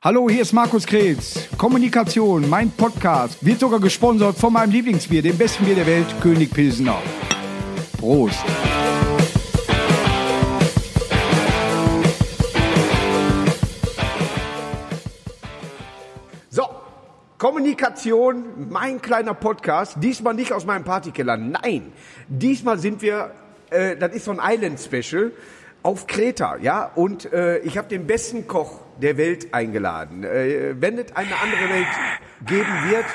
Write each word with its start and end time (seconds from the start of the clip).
Hallo, 0.00 0.30
hier 0.30 0.42
ist 0.42 0.52
Markus 0.52 0.86
Kretz. 0.86 1.48
Kommunikation, 1.58 2.48
mein 2.48 2.70
Podcast, 2.70 3.44
wird 3.44 3.58
sogar 3.58 3.80
gesponsert 3.80 4.36
von 4.36 4.52
meinem 4.52 4.70
Lieblingsbier, 4.70 5.22
dem 5.22 5.36
besten 5.36 5.64
Bier 5.64 5.74
der 5.74 5.88
Welt, 5.88 6.06
König 6.20 6.52
Pilsener. 6.52 7.02
Prost. 7.98 8.38
So, 16.48 16.62
Kommunikation, 17.36 18.68
mein 18.70 19.02
kleiner 19.02 19.34
Podcast. 19.34 19.96
Diesmal 20.00 20.34
nicht 20.34 20.52
aus 20.52 20.64
meinem 20.64 20.84
Partykeller. 20.84 21.36
Nein, 21.36 21.92
diesmal 22.28 22.78
sind 22.78 23.02
wir, 23.02 23.32
äh, 23.70 23.96
das 23.96 24.14
ist 24.14 24.26
so 24.26 24.30
ein 24.30 24.38
Island-Special 24.40 25.32
auf 25.82 26.06
Kreta, 26.06 26.56
ja. 26.58 26.88
Und 26.94 27.32
äh, 27.32 27.58
ich 27.58 27.76
habe 27.76 27.88
den 27.88 28.06
besten 28.06 28.46
Koch 28.46 28.86
der 29.00 29.16
Welt 29.16 29.52
eingeladen. 29.54 30.24
Äh, 30.24 30.74
wenn 30.80 30.98
es 30.98 31.14
eine 31.14 31.36
andere 31.40 31.68
Welt 31.68 31.86
geben 32.46 32.90
wird, 32.90 33.06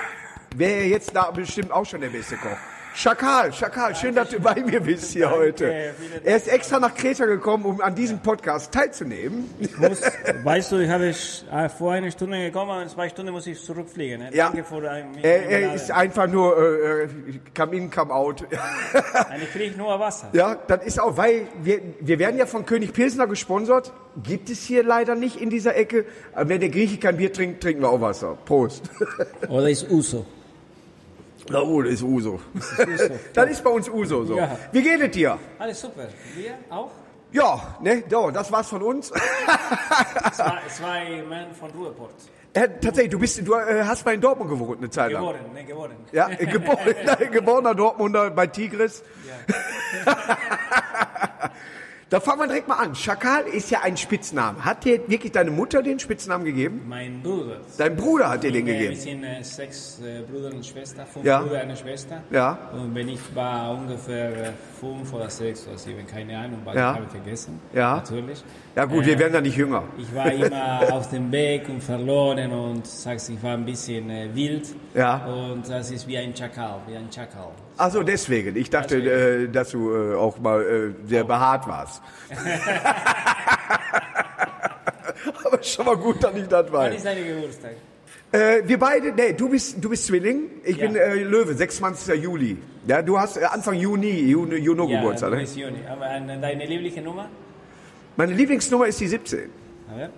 wäre 0.55 0.79
er 0.79 0.87
jetzt 0.87 1.15
da 1.15 1.31
bestimmt 1.31 1.71
auch 1.71 1.85
schon 1.85 2.01
der 2.01 2.09
beste 2.09 2.35
Koch. 2.37 2.57
Schakal, 2.95 3.51
Schakal, 3.51 3.95
schön, 3.95 4.13
dass 4.13 4.29
du 4.29 4.39
bei 4.39 4.55
mir 4.61 4.79
bist 4.79 5.13
hier 5.13 5.31
heute. 5.31 5.93
Er 6.23 6.37
ist 6.37 6.47
extra 6.47 6.79
nach 6.79 6.93
Kreta 6.93 7.25
gekommen, 7.25 7.65
um 7.65 7.81
an 7.81 7.95
diesem 7.95 8.19
Podcast 8.19 8.71
teilzunehmen. 8.71 9.49
Ich 9.59 9.75
muss, 9.77 10.01
weißt 10.43 10.71
du, 10.71 10.77
ich 10.77 10.89
habe 10.89 11.07
äh, 11.07 11.69
vor 11.69 11.93
einer 11.93 12.11
Stunde 12.11 12.39
gekommen 12.39 12.69
und 12.69 12.83
in 12.83 12.89
zwei 12.89 13.09
Stunden 13.09 13.31
muss 13.31 13.47
ich 13.47 13.59
zurückfliegen. 13.59 14.19
Ne? 14.19 14.29
Ja. 14.33 14.49
Danke 14.49 14.63
für 14.63 14.89
ein, 14.89 15.17
Er, 15.23 15.49
er 15.49 15.73
ist 15.73 15.89
einfach 15.89 16.27
nur 16.27 16.55
äh, 16.55 17.03
äh, 17.03 17.09
come 17.57 17.75
in, 17.75 17.89
come 17.89 18.13
out. 18.13 18.45
Ich 19.41 19.51
kriege 19.51 19.75
nur 19.75 19.99
Wasser. 19.99 20.29
Ja, 20.33 20.55
das 20.55 20.85
ist 20.85 21.01
auch, 21.01 21.17
weil 21.17 21.47
wir, 21.63 21.81
wir 21.99 22.19
werden 22.19 22.37
ja 22.37 22.45
von 22.45 22.65
König 22.65 22.93
Pilsner 22.93 23.25
gesponsert. 23.25 23.91
Gibt 24.21 24.51
es 24.51 24.63
hier 24.63 24.83
leider 24.83 25.15
nicht 25.15 25.41
in 25.41 25.49
dieser 25.49 25.75
Ecke. 25.75 26.05
Aber 26.33 26.49
wenn 26.49 26.59
der 26.59 26.69
Grieche 26.69 26.97
kein 26.97 27.17
Bier 27.17 27.33
trinkt, 27.33 27.63
trinken 27.63 27.81
wir 27.81 27.89
auch 27.89 28.01
Wasser. 28.01 28.37
Prost. 28.45 28.83
Oder 29.49 29.69
ist 29.69 29.89
Uso? 29.89 30.25
Na, 31.49 31.61
oh, 31.61 31.81
das 31.81 31.93
ist 31.93 32.03
Uso. 32.03 32.33
Uso. 32.33 32.39
Das 33.33 33.49
ist 33.49 33.63
bei 33.63 33.69
uns 33.69 33.89
Uso 33.89 34.23
so. 34.23 34.37
Ja. 34.37 34.57
Wie 34.71 34.81
geht 34.81 35.01
es 35.01 35.11
dir? 35.11 35.37
Alles 35.59 35.81
super. 35.81 36.07
Wir 36.35 36.53
auch? 36.69 36.91
Ja, 37.31 37.77
ne, 37.81 38.03
so, 38.09 38.29
das 38.31 38.51
war's 38.51 38.69
von 38.69 38.81
uns. 38.83 39.07
Zwei, 39.09 40.61
zwei 40.69 41.23
Mann 41.27 41.53
von 41.59 41.71
Ruhrport. 41.71 42.13
äh, 42.53 42.69
tatsächlich, 42.79 43.09
du 43.09 43.19
bist, 43.19 43.45
du 43.45 43.55
äh, 43.55 43.83
hast 43.83 44.05
mal 44.05 44.13
in 44.13 44.21
Dortmund 44.21 44.51
gewohnt 44.51 44.77
eine 44.77 44.89
Zeit 44.91 45.11
lang. 45.11 45.21
Geworden, 45.23 45.53
ne, 45.53 45.63
geworden. 45.65 45.95
Ja, 46.11 46.29
äh, 46.29 46.45
geboren, 46.45 46.95
geborener 47.31 47.73
Dortmunder 47.73 48.29
bei 48.29 48.45
Tigris. 48.47 49.03
Da 52.13 52.19
fangen 52.19 52.41
wir 52.41 52.47
direkt 52.47 52.67
mal 52.67 52.75
an. 52.75 52.93
Schakal 52.93 53.41
ist 53.45 53.71
ja 53.71 53.79
ein 53.81 53.97
Spitzname. 53.97 54.63
Hat 54.63 54.85
dir 54.85 55.01
wirklich 55.09 55.31
deine 55.31 55.49
Mutter 55.49 55.81
den 55.81 55.97
Spitznamen 55.97 56.45
gegeben? 56.45 56.83
Mein 56.87 57.23
Bruder. 57.23 57.57
Dein 57.75 57.95
Bruder 57.95 58.29
hat 58.29 58.43
dir 58.43 58.51
den 58.51 58.67
Wir 58.67 58.73
gegeben. 58.77 58.95
sind 58.95 59.23
äh, 59.23 59.41
sechs 59.43 59.99
äh, 59.99 60.21
Brüder 60.21 60.51
und 60.53 60.63
Schwestern, 60.63 61.07
fünf 61.07 61.25
Ja. 61.25 61.39
Brüder 61.41 61.55
und 61.55 61.61
eine 61.61 61.75
Schwester. 61.75 62.21
Ja. 62.29 62.69
Und 62.71 62.93
wenn 62.93 63.09
ich 63.09 63.19
war 63.33 63.71
ungefähr 63.71 64.49
äh, 64.49 64.51
fünf 64.79 65.11
oder 65.11 65.27
sechs 65.27 65.65
oder 65.67 65.75
sieben, 65.79 66.05
keine 66.05 66.37
Ahnung, 66.37 66.59
weil 66.65 66.75
Ja. 66.77 66.91
ich 66.91 66.97
habe 66.99 67.09
vergessen. 67.09 67.59
Ja. 67.73 67.95
Natürlich. 67.95 68.43
Ja 68.75 68.85
gut, 68.85 69.05
wir 69.05 69.19
werden 69.19 69.35
ja 69.35 69.41
nicht 69.41 69.55
jünger. 69.55 69.83
Ich 69.99 70.15
war 70.15 70.31
immer 70.31 70.81
auf 70.93 71.07
dem 71.11 71.31
Weg 71.31 71.69
und 71.69 71.83
verloren 71.83 72.51
und 72.51 72.87
sagst, 72.87 73.29
ich 73.29 73.41
war 73.43 73.53
ein 73.53 73.65
bisschen 73.65 74.09
äh, 74.09 74.29
wild. 74.33 74.67
Ja. 74.95 75.25
Und 75.27 75.69
das 75.69 75.91
ist 75.91 76.07
wie 76.07 76.17
ein 76.17 76.35
Schakal, 76.35 76.79
wie 76.87 76.95
ein 76.95 77.07
Schakal. 77.13 77.49
Also 77.77 78.01
deswegen. 78.01 78.55
Ich 78.55 78.71
dachte, 78.71 78.95
äh, 78.97 79.47
dass 79.47 79.69
du 79.71 79.93
äh, 79.93 80.15
auch 80.15 80.39
mal 80.39 80.63
äh, 80.63 81.07
sehr 81.07 81.23
behaart 81.23 81.67
warst. 81.67 82.01
Aber 85.45 85.61
schon 85.63 85.85
mal 85.85 85.97
gut, 85.97 86.23
dass 86.23 86.35
ich 86.35 86.47
das 86.47 86.65
Wann 86.71 86.73
weiß. 86.73 86.95
ist 86.95 87.05
dein 87.05 87.17
Geburtstag? 87.25 87.71
Äh, 88.31 88.61
wir 88.67 88.79
beide, 88.79 89.11
nee, 89.11 89.33
du 89.33 89.49
bist, 89.49 89.83
du 89.83 89.89
bist 89.89 90.07
Zwilling, 90.07 90.49
ich 90.63 90.77
Ja. 90.77 90.87
bin 90.87 90.95
äh, 90.95 91.13
Löwe, 91.15 91.53
26. 91.53 92.19
Juli. 92.21 92.57
Ja, 92.87 93.01
du 93.03 93.19
hast 93.19 93.37
äh, 93.37 93.43
Anfang 93.43 93.75
Juni, 93.75 94.09
Juni, 94.09 94.55
Juni 94.55 94.87
Geburtstag. 94.95 95.29
du 95.29 95.35
Ne? 95.37 95.43
Juni. 95.43 95.77
Aber 95.87 96.05
äh, 96.09 96.39
deine 96.41 96.65
liebliche 96.65 97.01
Nummer? 97.03 97.29
Meine 98.15 98.33
Lieblingsnummer 98.33 98.85
ist 98.87 98.99
die 98.99 99.07
17. 99.07 99.49
A 99.91 99.95
ver. 99.95 100.09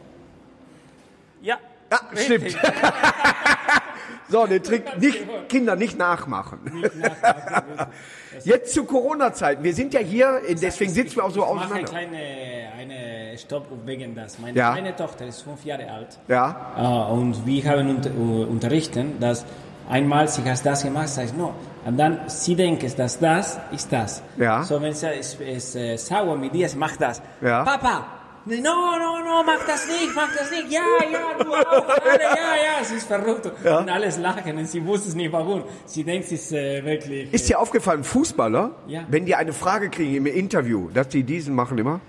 Ja. 1.41 1.57
Ja, 1.91 1.99
stimmt. 2.15 2.57
So, 4.27 4.47
den 4.47 4.63
Trick, 4.63 4.97
nicht, 4.99 5.19
Kinder 5.49 5.75
nicht 5.75 5.99
nachmachen. 5.99 6.59
Jetzt 8.43 8.73
zu 8.73 8.83
Corona-Zeiten. 8.83 9.63
Wir 9.63 9.73
sind 9.75 9.93
ja 9.93 9.99
hier, 9.99 10.41
deswegen 10.49 10.91
sitzen 10.91 11.17
wir 11.17 11.25
auch 11.25 11.29
so 11.29 11.41
Ich 11.43 11.45
mache 11.45 11.75
eine 11.75 11.83
auseinander. 11.85 11.91
kleine 11.91 12.17
eine 12.75 13.37
Stopp 13.37 13.67
wegen 13.85 14.15
das. 14.15 14.39
Meine 14.39 14.57
Ja. 14.57 14.71
kleine 14.73 14.95
Tochter 14.95 15.27
ist 15.27 15.41
fünf 15.43 15.63
Jahre 15.63 15.87
alt. 15.91 16.17
Ja, 16.27 16.71
Ah, 16.75 17.03
und 17.09 17.45
wir 17.45 17.63
haben 17.69 17.87
unter, 17.97 18.09
uh, 18.15 18.43
unterrichten, 18.49 19.19
dass 19.19 19.45
einmal 19.89 20.27
sie 20.27 20.43
hat 20.43 20.65
das 20.65 20.83
gemacht, 20.83 21.09
sag 21.09 21.25
ich 21.25 21.33
no. 21.33 21.53
Und 21.85 21.97
dann 21.97 22.19
sie 22.27 22.55
denkt, 22.55 22.97
dass 22.97 23.19
das 23.19 23.59
ist 23.71 23.91
das. 23.91 24.21
Ja. 24.37 24.63
So 24.63 24.81
wenn 24.81 24.93
sie 24.93 25.07
ist, 25.13 25.39
ist 25.39 25.75
äh, 25.75 25.97
sauer 25.97 26.35
mit 26.37 26.53
dir, 26.53 26.67
sie 26.69 26.77
macht 26.77 26.99
das. 27.01 27.21
Ja. 27.41 27.63
Papa, 27.63 28.05
no, 28.45 28.55
no, 28.55 29.19
no, 29.23 29.43
mach 29.45 29.65
das 29.67 29.87
nicht, 29.87 30.09
mach 30.15 30.29
das 30.35 30.49
nicht. 30.51 30.71
Ja, 30.71 30.81
ja, 31.11 31.43
du 31.43 31.51
auch. 31.53 31.87
Alle, 31.87 32.23
ja, 32.23 32.79
ja, 32.79 32.83
sie 32.83 32.95
ist 32.95 33.07
verrückt. 33.07 33.45
Und 33.63 33.89
alles 33.89 34.17
lachen 34.17 34.57
und 34.57 34.67
sie 34.67 34.85
wusste 34.85 35.09
es 35.09 35.15
nicht 35.15 35.31
warum. 35.31 35.63
Sie 35.85 36.03
denkt, 36.03 36.27
sie 36.27 36.35
ist 36.35 36.51
äh, 36.51 36.83
wirklich... 36.83 37.31
Ist 37.33 37.49
dir 37.49 37.59
aufgefallen, 37.59 38.03
Fußballer, 38.03 38.71
Ja. 38.87 39.03
wenn 39.09 39.25
die 39.25 39.35
eine 39.35 39.53
Frage 39.53 39.89
kriegen 39.89 40.15
im 40.15 40.25
Interview, 40.25 40.89
dass 40.93 41.09
die 41.09 41.23
diesen 41.23 41.53
machen 41.55 41.77
immer? 41.77 41.99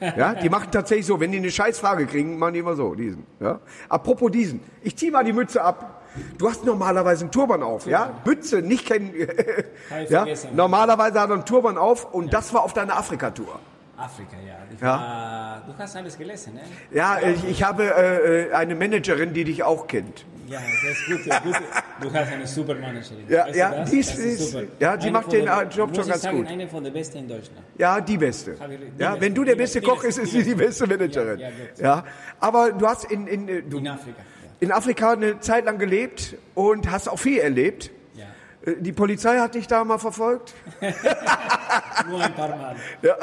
Ja, 0.00 0.34
die 0.34 0.48
machen 0.48 0.68
tatsächlich 0.70 1.06
so, 1.06 1.18
wenn 1.18 1.32
die 1.32 1.38
eine 1.38 1.50
Scheißfrage 1.50 2.06
kriegen, 2.06 2.38
machen 2.38 2.54
die 2.54 2.60
immer 2.60 2.76
so, 2.76 2.94
diesen. 2.94 3.26
Ja? 3.40 3.58
Apropos 3.88 4.30
diesen, 4.30 4.60
ich 4.84 4.94
zieh 4.96 5.10
mal 5.10 5.24
die 5.24 5.32
Mütze 5.32 5.60
ab. 5.62 5.97
Du 6.38 6.48
hast 6.48 6.64
normalerweise 6.64 7.22
einen 7.24 7.30
Turban 7.32 7.62
auf, 7.62 7.86
ja? 7.86 8.14
Mütze, 8.24 8.62
nicht 8.62 8.86
kennen. 8.86 9.12
Ja? 10.08 10.26
Normalerweise 10.54 11.20
hat 11.20 11.30
er 11.30 11.34
einen 11.34 11.44
Turban 11.44 11.78
auf 11.78 12.12
und 12.12 12.32
das 12.32 12.52
war 12.52 12.62
auf 12.62 12.72
deiner 12.72 12.96
Afrika-Tour. 12.96 13.58
Afrika, 13.96 14.36
ja. 14.46 14.54
Ich 14.72 14.80
Ja. 14.80 14.86
War, 14.86 15.62
du 15.66 15.82
hast 15.82 15.96
alles 15.96 16.16
gelesen, 16.16 16.54
ne? 16.54 16.60
Ja, 16.92 17.18
ich, 17.20 17.44
ich 17.48 17.62
habe 17.64 17.84
äh, 17.84 18.52
eine 18.54 18.74
Managerin, 18.76 19.32
die 19.34 19.42
dich 19.44 19.62
auch 19.64 19.86
kennt. 19.88 20.24
Ja, 20.46 20.60
das 20.60 20.98
ist 20.98 21.06
gut. 21.06 21.42
gut. 21.44 21.62
Du 22.00 22.12
hast 22.12 22.32
eine 22.32 22.46
super 22.46 22.74
Managerin. 22.76 23.24
Ja, 23.28 23.46
Weißt 23.46 23.56
ja, 23.56 23.70
das? 23.70 23.90
die 23.90 23.98
ist- 23.98 24.10
Das 24.12 24.18
ist- 24.20 24.52
super. 24.52 24.64
ja, 24.78 24.96
die 24.96 25.02
Eine 25.08 25.12
macht 25.12 25.32
den, 25.32 25.44
der- 25.46 25.62
äh, 25.62 25.64
Job 25.64 25.94
schon 25.94 26.04
ich 26.04 26.10
ganz 26.10 26.22
sagen, 26.22 26.36
gut. 26.38 26.46
Eine 26.48 26.68
von 26.68 26.84
der 26.84 26.90
besten 26.92 27.18
in 27.18 27.28
Deutschland. 27.28 27.60
Ja, 27.76 28.00
die 28.00 28.16
beste. 28.16 28.52
Die 28.52 29.02
Ja, 29.02 29.10
beste, 29.10 29.20
wenn 29.20 29.34
du 29.34 29.44
der 29.44 29.56
beste 29.56 29.80
Koch 29.82 30.00
die 30.02 30.06
ist, 30.08 30.24
sie 30.26 30.42
die 30.44 30.54
beste 30.54 30.86
Managerin. 30.86 31.38
Ja, 31.40 31.48
ja. 31.48 31.84
Ja, 31.84 32.04
aber 32.40 32.70
du 32.72 32.86
hast 32.86 33.04
in, 33.10 33.26
in, 33.26 33.48
äh, 33.48 33.62
du, 33.62 33.78
In 33.78 33.88
Afrika. 33.88 34.20
In 34.60 34.72
Afrika 34.72 35.12
eine 35.12 35.40
Zeit 35.40 35.64
lang 35.64 35.78
gelebt 35.78 36.34
und 36.54 36.90
hast 36.90 37.08
auch 37.08 37.18
viel 37.18 37.38
erlebt. 37.38 37.90
Ja. 38.14 38.24
Äh, 38.64 38.76
Die 38.80 38.92
Polizei 38.92 39.38
hat 39.38 39.54
dich 39.54 39.66
da 39.66 39.84
mal 39.84 39.98
verfolgt. 39.98 40.54
ja. 40.80 40.88
Nur 42.08 42.22
ein 42.22 42.34
paar 42.34 42.48
Mal. 42.48 42.76
Ja. 43.02 43.14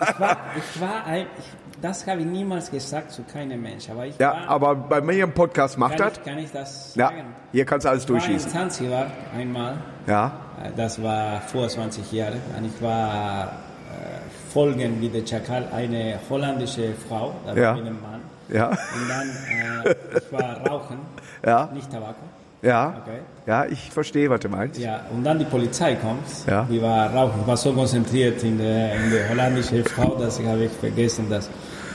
Ich 0.00 0.18
war, 0.20 0.36
ich 0.56 0.80
war 0.80 1.06
ein, 1.06 1.26
ich, 1.38 1.44
das 1.80 2.04
habe 2.08 2.20
ich 2.20 2.26
niemals 2.26 2.70
gesagt 2.70 3.12
zu 3.12 3.22
keinem 3.22 3.62
Mensch. 3.62 3.88
Aber 3.88 4.04
ich 4.06 4.18
Ja, 4.18 4.32
war, 4.32 4.48
aber 4.48 4.74
bei 4.74 5.00
mir 5.00 5.22
im 5.24 5.32
Podcast 5.32 5.78
macht 5.78 6.00
das. 6.00 6.14
ich, 6.18 6.24
kann 6.24 6.38
ich 6.38 6.50
das 6.50 6.94
Ja, 6.96 7.08
sagen? 7.08 7.22
hier 7.52 7.64
kannst 7.64 7.84
du 7.86 7.90
alles 7.90 8.02
Ich 8.04 8.08
war 8.10 8.16
in 8.16 8.22
durchschießen. 8.22 8.50
Zanzibar 8.50 9.06
einmal. 9.36 9.78
Ja, 10.08 10.32
Äh, 10.62 10.70
Das 10.76 11.00
war 11.02 11.40
vor 11.42 11.68
20 11.68 12.10
Jahren. 12.12 12.40
Und 12.58 12.64
ich 12.64 12.82
war 12.82 13.44
äh, 13.44 14.52
folgen 14.52 15.00
wie 15.00 15.08
der 15.08 15.24
Chakal 15.24 15.68
eine 15.72 16.18
holländische 16.28 16.94
Frau, 17.08 17.34
da 17.46 17.54
Ja. 17.54 17.70
war 17.74 17.76
ich 17.80 17.86
ein 17.86 18.00
Mann. 18.00 18.11
Ja, 18.50 18.68
Und 18.68 18.76
dann, 19.08 19.28
äh, 19.86 19.94
ich 20.18 20.32
war 20.32 20.66
rauchen, 20.68 20.96
Ja. 21.46 21.68
nicht 21.74 21.90
Tabak. 21.90 22.14
ja. 22.62 22.94
Okay. 23.02 23.18
Ja, 23.46 23.64
ich 23.66 23.90
verstehe, 23.90 24.30
was 24.30 24.38
du 24.40 24.48
meinst. 24.48 24.78
Ja, 24.78 25.00
und 25.12 25.24
dann 25.24 25.36
die 25.38 25.44
Polizei 25.44 25.96
kommt. 25.96 26.22
Ja. 26.46 26.64
Die 26.70 26.80
war 26.80 27.12
rauchen. 27.12 27.40
Ich 27.40 27.46
war 27.48 27.56
so 27.56 27.72
konzentriert 27.72 28.40
in 28.44 28.56
der, 28.58 28.94
in 28.94 29.10
der 29.10 29.28
holländischen 29.28 29.84
Frau, 29.84 30.14
dass 30.14 30.38
ich 30.38 30.46
habe 30.46 30.64
ich 30.66 30.70
vergessen 30.72 31.26
das. 31.28 31.50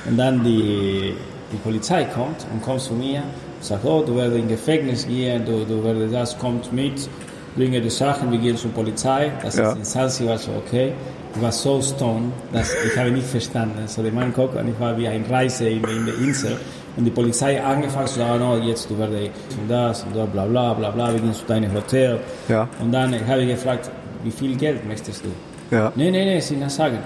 Und 0.06 0.18
dann 0.18 0.44
die, 0.44 1.16
die 1.52 1.58
Polizei 1.58 2.04
kommt 2.06 2.46
und 2.52 2.62
kommt 2.62 2.82
zu 2.82 2.94
mir 2.94 3.20
und 3.20 3.64
sagt, 3.64 3.86
oh, 3.86 4.04
du 4.06 4.16
wirst 4.16 4.36
in 4.36 4.50
Gefängnis 4.50 5.08
gehen, 5.08 5.46
du, 5.46 5.64
du 5.64 5.82
wirst 5.84 6.14
das, 6.14 6.38
kommt 6.38 6.74
mit, 6.74 7.10
bringe 7.56 7.80
die 7.80 7.90
Sachen, 7.90 8.30
wir 8.30 8.40
gehen 8.40 8.58
zur 8.58 8.72
Polizei. 8.72 9.32
Das 9.42 9.56
Ja. 9.56 9.70
ist 9.72 9.78
in 9.78 9.84
Zanzibar 9.86 10.38
so, 10.38 10.52
okay. 10.66 10.92
Ich 11.36 11.42
war 11.42 11.52
so 11.52 11.82
stoned, 11.82 12.32
dass 12.52 12.74
ich 12.86 12.98
habe 12.98 13.12
nicht 13.12 13.28
verstanden. 13.28 13.88
So 13.88 14.02
der 14.02 14.12
Mann 14.12 14.34
guckt 14.34 14.56
und 14.56 14.68
ich 14.68 14.80
war 14.80 14.98
wie 14.98 15.08
ein 15.08 15.24
Reise 15.30 15.70
in, 15.70 15.84
in 15.84 16.06
der 16.06 16.16
Insel. 16.16 16.58
Und 16.96 17.06
die 17.06 17.12
Polizei 17.12 17.62
angefangen 17.62 18.08
zu 18.08 18.20
sagen, 18.20 18.40
no, 18.40 18.58
jetzt 18.58 18.90
du 18.90 18.98
wirst 18.98 19.12
und 19.60 19.70
das 19.70 20.04
und 20.04 20.16
da, 20.16 20.26
bla 20.26 20.46
bla 20.46 20.74
bla 20.74 20.90
bla, 20.90 21.14
wir 21.14 21.20
gehen 21.20 21.34
zu 21.34 21.46
deinem 21.46 21.72
Hotel. 21.74 22.20
Ja. 22.50 22.68
Und 22.82 22.92
dann 22.92 23.14
habe 23.28 23.42
ich 23.44 23.50
gefragt, 23.50 23.92
wie 24.24 24.32
viel 24.32 24.56
Geld 24.56 24.86
möchtest 24.88 25.24
du? 25.24 25.30
Ja. 25.76 25.92
Nee, 25.96 26.10
nee, 26.10 26.26
nee, 26.26 26.40
sie 26.40 26.58
sagen. 26.70 26.98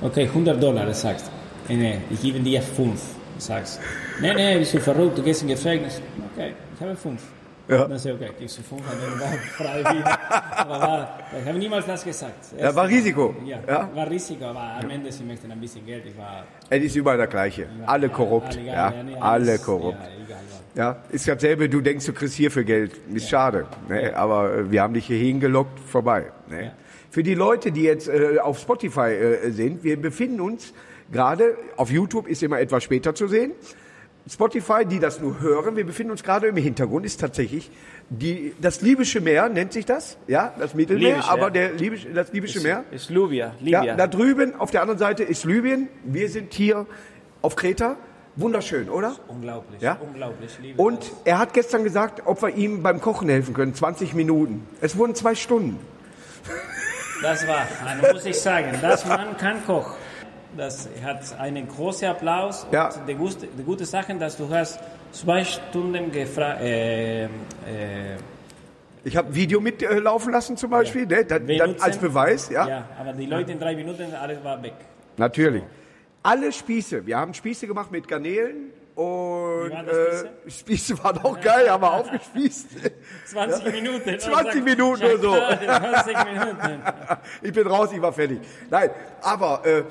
Okay, 0.00 0.24
100 0.24 0.62
Dollar, 0.62 0.86
er 0.86 0.94
sagt. 0.94 1.24
Nee, 1.68 1.98
ich 2.10 2.22
gebe 2.22 2.38
dir 2.40 2.62
5, 2.62 3.00
sagst. 3.38 3.80
Nee, 4.20 4.34
nee, 4.34 4.58
bist 4.58 4.74
du 4.74 4.80
verrückt, 4.80 5.18
du 5.18 5.22
gehst 5.22 5.42
in 5.42 5.48
Gefängnis. 5.48 6.00
Okay, 6.32 6.52
ich 6.74 6.80
habe 6.80 6.94
5. 6.94 7.20
Ja. 7.70 7.86
Dann 7.86 7.98
sage 7.98 8.16
ich, 8.16 8.22
okay, 8.22 8.32
gibst 8.40 8.58
du 8.58 8.62
fünf, 8.62 8.82
dann 8.88 9.20
war 9.20 9.28
frei 9.56 9.80
wieder. 9.80 10.18
Aber 10.58 10.80
war, 10.80 11.18
ich 11.40 11.48
habe 11.48 11.58
niemals 11.58 11.86
das 11.86 12.04
gesagt. 12.04 12.46
Ja, 12.58 12.74
war 12.74 12.88
Risiko. 12.88 13.34
Ja, 13.44 13.58
Ja. 13.66 13.88
war 13.94 14.10
Risiko, 14.10 14.44
aber 14.46 14.60
am 14.82 14.90
Ende, 14.90 15.10
sie 15.12 15.24
möchten 15.24 15.50
ein 15.50 15.60
bisschen 15.60 15.86
Geld. 15.86 16.04
Ich 16.06 16.16
war 16.18 16.44
Es 16.68 16.82
ist 16.82 16.96
überall 16.96 17.18
das 17.18 17.30
Gleiche. 17.30 17.66
Alle 17.86 18.08
korrupt. 18.08 18.56
egal, 18.56 18.66
Ja, 18.66 18.94
alle 19.20 19.22
alles- 19.22 19.62
korrupt. 19.64 19.98
Ja, 20.74 20.98
ist 21.10 21.26
dasselbe, 21.26 21.68
du 21.68 21.80
denkst, 21.80 22.06
du 22.06 22.12
kriegst 22.12 22.34
hier 22.34 22.50
für 22.50 22.64
Geld. 22.64 22.92
Ist 23.12 23.28
schade. 23.28 23.66
Ne? 23.88 24.14
Aber 24.16 24.54
äh, 24.54 24.70
wir 24.70 24.82
haben 24.82 24.94
dich 24.94 25.06
hier 25.06 25.18
hingelockt, 25.18 25.80
vorbei. 25.80 26.26
Ne? 26.48 26.72
Für 27.10 27.24
die 27.24 27.34
Leute, 27.34 27.72
die 27.72 27.82
jetzt 27.82 28.08
äh, 28.08 28.38
auf 28.38 28.60
Spotify 28.60 29.10
äh, 29.10 29.50
sind, 29.50 29.82
wir 29.82 30.00
befinden 30.00 30.40
uns 30.40 30.72
gerade, 31.10 31.56
auf 31.76 31.90
YouTube 31.90 32.28
ist 32.28 32.42
immer 32.44 32.60
etwas 32.60 32.84
später 32.84 33.16
zu 33.16 33.26
sehen. 33.26 33.50
Spotify, 34.28 34.84
die 34.84 34.98
das 34.98 35.20
nur 35.20 35.40
hören, 35.40 35.76
wir 35.76 35.84
befinden 35.84 36.12
uns 36.12 36.22
gerade 36.22 36.46
im 36.48 36.56
Hintergrund, 36.56 37.06
ist 37.06 37.20
tatsächlich 37.20 37.70
die, 38.10 38.54
das 38.60 38.80
Libysche 38.80 39.20
Meer, 39.20 39.48
nennt 39.48 39.72
sich 39.72 39.86
das, 39.86 40.18
ja, 40.26 40.52
das 40.58 40.74
Mittelmeer, 40.74 41.16
Libysch, 41.16 41.28
aber 41.28 41.44
ja. 41.44 41.50
der 41.50 41.72
Libysche, 41.72 42.10
das 42.10 42.32
Libysche 42.32 42.60
Meer. 42.60 42.84
Ist 42.90 43.10
Libya. 43.10 43.54
Ja, 43.60 43.96
da 43.96 44.06
drüben 44.06 44.54
auf 44.58 44.70
der 44.70 44.82
anderen 44.82 44.98
Seite 44.98 45.22
ist 45.22 45.44
Libyen. 45.44 45.88
Wir 46.04 46.28
sind 46.28 46.52
hier 46.54 46.86
auf 47.42 47.56
Kreta. 47.56 47.96
Wunderschön, 48.36 48.88
oder? 48.88 49.16
unglaublich, 49.28 49.82
Ja? 49.82 49.98
unglaublich. 50.00 50.56
Liebe 50.62 50.80
Und 50.80 51.12
er 51.24 51.38
hat 51.38 51.52
gestern 51.52 51.82
gesagt, 51.82 52.22
ob 52.26 52.42
wir 52.42 52.50
ihm 52.54 52.82
beim 52.82 53.00
Kochen 53.00 53.28
helfen 53.28 53.54
können. 53.54 53.74
20 53.74 54.14
Minuten. 54.14 54.66
Es 54.80 54.96
wurden 54.96 55.14
zwei 55.14 55.34
Stunden. 55.34 55.78
Das 57.22 57.46
war, 57.46 57.66
muss 58.12 58.24
ich 58.24 58.40
sagen, 58.40 58.78
das 58.80 59.04
Mann 59.04 59.36
kann 59.36 59.64
Koch. 59.66 59.94
Das 60.56 60.88
hat 61.04 61.38
einen 61.38 61.68
großen 61.68 62.08
Applaus. 62.08 62.66
Ja. 62.72 62.90
Die, 63.06 63.14
gute, 63.14 63.46
die 63.46 63.62
gute 63.62 63.84
Sache, 63.84 64.14
dass 64.16 64.36
du 64.36 64.48
hast 64.52 64.80
zwei 65.12 65.44
Stunden 65.44 66.10
gefragt. 66.10 66.60
Äh, 66.62 67.24
äh, 67.24 67.28
Ich 69.04 69.16
habe 69.16 69.28
ein 69.28 69.34
Video 69.34 69.60
mitlaufen 69.60 70.32
lassen 70.32 70.56
zum 70.56 70.70
Beispiel, 70.70 71.06
ne? 71.06 71.24
dann, 71.24 71.46
dann 71.46 71.76
als 71.80 71.96
Beweis. 71.98 72.50
Ja, 72.50 72.68
ja, 72.68 72.84
aber 72.98 73.12
die 73.12 73.26
Leute 73.26 73.52
in 73.52 73.60
drei 73.60 73.74
Minuten, 73.76 74.12
alles 74.14 74.42
war 74.44 74.62
weg. 74.62 74.74
natürlich. 75.16 75.62
Alle 76.22 76.52
Spieße. 76.52 77.06
Wir 77.06 77.16
haben 77.16 77.32
Spieße 77.32 77.66
gemacht 77.66 77.90
mit 77.90 78.06
Garnelen. 78.06 78.72
Und 78.94 79.06
Wie 79.70 79.72
waren 79.72 79.86
die 79.86 80.48
äh, 80.48 80.50
Spieße 80.50 81.02
waren 81.02 81.16
auch 81.18 81.40
geil, 81.40 81.70
haben 81.70 81.82
wir 81.82 81.90
aufgespießt. 81.94 82.66
20 83.24 83.72
Minuten. 83.72 84.18
20 84.18 84.62
Minuten 84.62 85.02
oder 85.02 85.18
so. 85.18 85.34
Ja, 85.34 86.02
20 86.02 86.24
Minuten. 86.26 86.82
ich 87.42 87.52
bin 87.54 87.66
raus, 87.66 87.88
ich 87.94 88.02
war 88.02 88.12
fertig. 88.12 88.40
Nein, 88.68 88.90
aber 89.22 89.62
äh, 89.64 89.84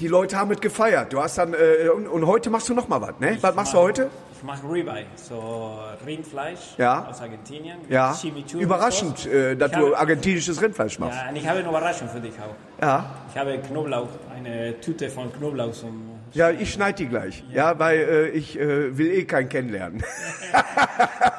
die 0.00 0.08
Leute 0.08 0.36
haben 0.36 0.50
es 0.50 0.60
gefeiert. 0.60 1.12
Du 1.12 1.20
hast 1.22 1.38
dann 1.38 1.54
äh, 1.54 1.88
und, 1.88 2.06
und 2.08 2.26
heute 2.26 2.50
machst 2.50 2.68
du 2.68 2.74
noch 2.74 2.88
mal 2.88 3.00
was, 3.00 3.18
ne? 3.20 3.38
Was 3.40 3.54
machst 3.54 3.72
du 3.74 3.78
heute? 3.78 4.10
Ich 4.36 4.42
mache 4.42 4.68
Ribeye, 4.70 5.06
so 5.14 5.78
Rindfleisch 6.06 6.74
Ja. 6.76 7.06
aus 7.08 7.20
Argentinien. 7.22 7.78
Ja, 7.88 8.14
überraschend, 8.58 9.24
äh, 9.26 9.56
dass 9.56 9.70
Ich 9.72 9.78
du 9.78 9.84
habe- 9.86 9.98
argentinisches 9.98 10.60
Rindfleisch 10.60 10.98
machst. 10.98 11.18
Ja, 11.18 11.30
und 11.30 11.36
ich 11.36 11.46
habe 11.48 11.60
eine 11.60 11.68
Überraschung 11.68 12.08
für 12.08 12.20
dich 12.20 12.34
auch. 12.34 12.82
Ja, 12.82 13.14
Ich 13.30 13.38
habe 13.38 13.58
Knoblauch, 13.58 14.08
eine 14.36 14.78
Tüte 14.80 15.08
von 15.08 15.32
Knoblauch 15.32 15.72
zum 15.72 16.10
ja, 16.32 16.50
ich 16.50 16.72
schneide 16.72 16.96
die 16.96 17.06
gleich. 17.06 17.44
Ja, 17.52 17.78
weil 17.78 17.98
äh, 18.00 18.28
ich 18.30 18.58
äh, 18.58 18.98
will 18.98 19.12
eh 19.12 19.24
keinen 19.24 19.48
kennenlernen. 19.48 20.02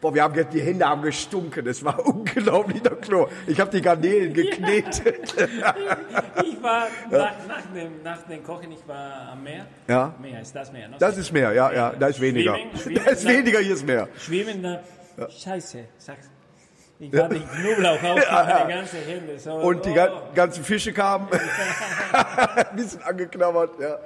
Boah, 0.00 0.14
wir 0.14 0.22
haben 0.22 0.34
jetzt, 0.34 0.54
die 0.54 0.62
Hände 0.62 0.86
haben 0.88 1.02
gestunken. 1.02 1.66
Es 1.66 1.84
war 1.84 1.98
unglaublich 2.06 2.82
nach 2.82 2.98
Klo. 3.00 3.28
Ich 3.46 3.60
habe 3.60 3.70
die 3.70 3.82
Garnelen 3.82 4.32
geknetet. 4.32 5.34
Ich 6.44 6.62
war 6.62 6.88
nach, 7.10 7.32
nach, 7.48 7.62
dem, 7.74 8.02
nach 8.02 8.22
dem 8.22 8.44
Kochen, 8.44 8.70
ich 8.72 8.86
war 8.86 9.30
am 9.32 9.42
Meer. 9.42 9.64
Ja. 9.88 10.14
Meer 10.20 10.40
ist 10.42 10.54
das 10.54 10.70
Meer. 10.72 10.88
Ne? 10.88 10.96
Das 10.98 11.16
ist 11.16 11.32
mehr, 11.32 11.52
ja, 11.52 11.72
ja, 11.72 11.90
da 11.98 12.08
ist 12.08 12.20
weniger. 12.20 12.54
Schwimmen, 12.54 12.76
schwimmen, 12.76 13.00
Da 13.04 13.10
ist 13.10 13.24
nein. 13.24 13.38
weniger, 13.38 13.58
hier 13.60 13.74
ist 13.74 13.86
mehr. 13.86 14.08
Schwimmen 14.18 14.62
da. 14.62 14.80
Scheiße, 15.30 15.84
sag's. 15.96 16.28
Ich 16.98 17.10
war 17.16 17.30
den 17.30 17.42
Knoblauch 17.48 18.02
auf 18.02 18.30
meine 18.30 18.74
ganze 18.74 18.98
Hände. 18.98 19.38
So, 19.38 19.52
Und 19.54 19.86
die 19.86 19.90
oh. 19.90 19.94
ga- 19.94 20.22
ganzen 20.34 20.62
Fische 20.64 20.92
kamen. 20.92 21.28
Ein 22.12 22.76
bisschen 22.76 23.02
angeknabbert, 23.02 23.80
ja. 23.80 23.98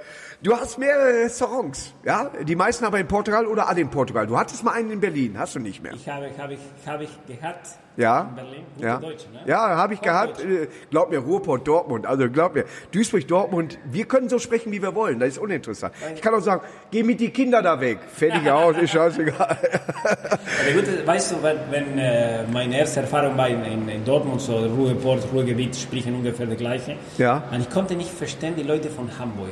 Du 0.45 0.55
hast 0.55 0.77
mehrere 0.79 1.25
Restaurants, 1.25 1.95
ja? 2.05 2.31
Die 2.43 2.55
meisten 2.55 2.85
aber 2.85 3.01
in 3.01 3.09
Portugal 3.09 3.47
oder 3.47 3.67
alle 3.67 3.81
in 3.81 3.89
Portugal. 3.89 4.27
Du 4.27 4.37
hattest 4.39 4.63
mal 4.63 4.73
einen 4.73 4.91
in 4.91 5.01
Berlin, 5.01 5.39
hast 5.39 5.55
du 5.55 5.59
nicht 5.59 5.83
mehr. 5.83 5.95
Ich 5.95 6.07
habe, 6.07 6.29
habe 6.39 6.53
ich, 6.53 6.59
habe 6.87 7.05
ich 7.05 7.11
gehabt 7.27 7.67
Ja. 7.97 8.29
in 8.29 8.35
Berlin. 8.35 8.63
Gute 8.75 8.87
Ja, 8.87 8.97
Deutsche, 8.99 9.31
ne? 9.31 9.41
ja 9.47 9.59
habe 9.75 9.95
ich 9.95 10.03
gehabt. 10.03 10.37
Hochdeutsch. 10.41 10.65
Äh, 10.65 10.69
Glaub 10.91 11.09
mir, 11.11 11.21
Ruhrpott, 11.21 11.67
Dortmund. 11.67 12.05
Also 12.05 12.29
glaub 12.29 12.55
mir, 12.55 12.67
Duisburg, 12.93 13.27
Dortmund. 13.27 13.79
Wir 13.87 14.05
können 14.05 14.29
so 14.29 14.39
sprechen, 14.39 14.71
wie 14.71 14.83
wir 14.83 14.95
wollen. 14.95 15.19
Das 15.19 15.31
ist 15.31 15.39
uninteressant. 15.39 15.95
Ich 16.15 16.21
kann 16.21 16.35
auch 16.35 16.43
sagen, 16.43 16.61
geh 16.91 17.03
mit 17.03 17.21
die 17.21 17.31
Kinder 17.31 17.63
da 17.63 17.81
weg. 17.81 18.01
Fertig 18.15 18.51
aus, 18.51 18.77
ist 18.77 18.91
scheißegal. 18.91 19.57
Aber 20.05 20.73
gut, 20.75 21.07
weißt 21.07 21.33
du, 21.33 21.43
wenn, 21.43 21.57
wenn 21.71 21.99
äh, 21.99 22.45
meine 22.53 22.79
erste 22.81 23.01
Erfahrung 23.01 23.35
war 23.39 23.49
in, 23.49 23.65
in, 23.65 23.89
in 23.89 24.05
Dortmund, 24.05 24.43
so 24.43 24.59
Ruhrport, 24.59 25.27
Ruhrgebiet 25.33 25.75
sprechen 25.75 26.15
ungefähr 26.15 26.45
das 26.45 26.59
Gleiche. 26.59 26.97
Ja. 27.17 27.45
Und 27.51 27.61
ich 27.63 27.71
konnte 27.71 27.95
nicht 27.95 28.11
verstehen 28.11 28.55
die 28.57 28.63
Leute 28.63 28.91
von 28.91 29.09
Hamburg. 29.19 29.49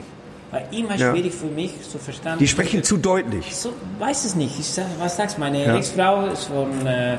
War 0.53 0.61
immer 0.73 0.95
Ja. 0.97 1.11
schwierig 1.13 1.33
für 1.35 1.47
mich 1.47 1.81
zu 1.83 1.99
verstehen. 1.99 2.37
Die 2.39 2.47
sprechen 2.47 2.83
zu 2.85 2.99
deutlich. 2.99 3.57
So, 3.57 3.73
weiß 3.99 4.25
es 4.27 4.35
nicht. 4.37 4.59
Ich 4.61 4.67
sag, 4.69 4.85
was 5.01 5.17
sagst 5.17 5.37
du? 5.37 5.41
Meine 5.41 5.65
Ja. 5.65 5.77
Ex-Frau 5.77 6.27
ist 6.27 6.45
von, 6.45 6.87
äh, 6.87 7.17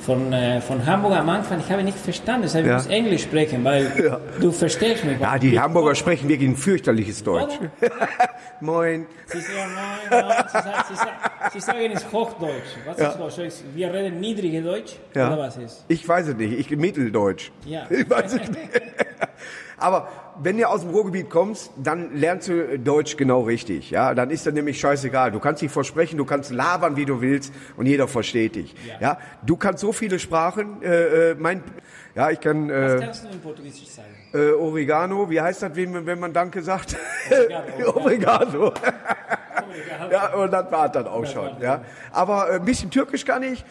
von, 0.00 0.32
äh, 0.32 0.62
von 0.62 0.84
Hamburg 0.86 1.12
am 1.16 1.28
Anfang. 1.28 1.60
Ich 1.60 1.70
habe 1.70 1.82
nicht 1.84 1.98
verstanden. 1.98 2.42
Deshalb 2.44 2.66
Ja. 2.66 2.74
muss 2.76 2.86
ich 2.86 2.92
Englisch 2.92 3.22
sprechen, 3.24 3.62
weil 3.62 4.18
du 4.40 4.50
verstehst 4.52 5.04
mich. 5.04 5.20
Ja, 5.20 5.38
die 5.38 5.60
Hamburger 5.60 5.94
sprechen 5.94 6.28
wirklich 6.30 6.48
ein 6.48 6.56
fürchterliches 6.56 7.22
Deutsch. 7.22 7.58
Moin. 8.62 9.06
Sie 9.26 9.40
sagen, 9.40 9.70
nein, 9.74 10.24
nein, 10.26 10.44
sie, 10.46 10.52
sagen, 10.52 10.84
sie, 10.88 10.94
sagen, 10.96 11.10
sie 11.52 11.60
sagen 11.60 11.90
es 11.94 12.10
Hochdeutsch. 12.10 12.52
Was 12.86 12.98
Ja. 12.98 13.08
ist 13.10 13.18
Hochdeutsch? 13.18 13.54
Wir 13.74 13.92
reden 13.92 14.18
niedrige 14.20 14.62
Deutsch? 14.62 14.94
Ja. 15.14 15.26
Oder 15.28 15.38
was 15.42 15.58
ist? 15.58 15.84
Ich 15.88 16.08
weiß 16.08 16.28
es 16.28 16.36
nicht, 16.36 16.58
ich 16.58 16.70
Mitteldeutsch. 16.76 17.50
Ja. 17.66 17.82
Ich 17.90 18.08
weiß 18.08 18.32
es 18.32 18.48
nicht. 18.48 18.70
Aber 19.80 20.08
wenn 20.42 20.56
du 20.58 20.68
aus 20.68 20.82
dem 20.82 20.90
Ruhrgebiet 20.90 21.28
kommst, 21.30 21.70
dann 21.76 22.14
lernst 22.14 22.48
du 22.48 22.78
Deutsch 22.78 23.16
genau 23.16 23.42
richtig. 23.42 23.90
Ja, 23.90 24.14
dann 24.14 24.30
ist 24.30 24.46
das 24.46 24.54
nämlich 24.54 24.78
scheißegal. 24.78 25.32
Du 25.32 25.40
kannst 25.40 25.62
dich 25.62 25.70
versprechen, 25.70 26.16
du 26.18 26.24
kannst 26.24 26.50
labern, 26.50 26.96
wie 26.96 27.04
du 27.04 27.20
willst, 27.20 27.52
und 27.76 27.86
jeder 27.86 28.06
versteht 28.08 28.54
dich. 28.56 28.74
Ja, 28.88 29.00
Ja. 29.00 29.18
du 29.44 29.56
kannst 29.56 29.80
so 29.80 29.92
viele 29.92 30.18
Sprachen. 30.18 30.82
Äh, 30.82 31.30
äh, 31.30 31.34
mein, 31.38 31.62
ja, 32.14 32.30
ich 32.30 32.40
kann 32.40 32.68
Was 32.70 32.92
äh, 32.94 32.98
kannst 33.04 33.24
du 33.24 33.28
in 33.30 33.40
Portugiesisch 33.40 33.88
sagen? 33.88 34.08
äh, 34.32 34.52
Oregano. 34.52 35.28
Wie 35.28 35.40
heißt 35.40 35.62
das, 35.62 35.74
wenn, 35.74 36.06
wenn 36.06 36.18
man 36.20 36.32
Danke 36.32 36.62
sagt? 36.62 36.96
Obrigado. 37.86 38.64
Oregano. 38.72 38.72
Ja, 40.10 40.34
und 40.34 40.52
das 40.52 40.70
war 40.72 40.88
dann 40.88 41.06
auch 41.06 41.24
schon. 41.26 41.50
Ja. 41.60 41.82
Aber 42.12 42.50
äh, 42.50 42.54
ein 42.56 42.64
bisschen 42.64 42.90
Türkisch 42.90 43.24
kann 43.24 43.42
ich 43.42 43.64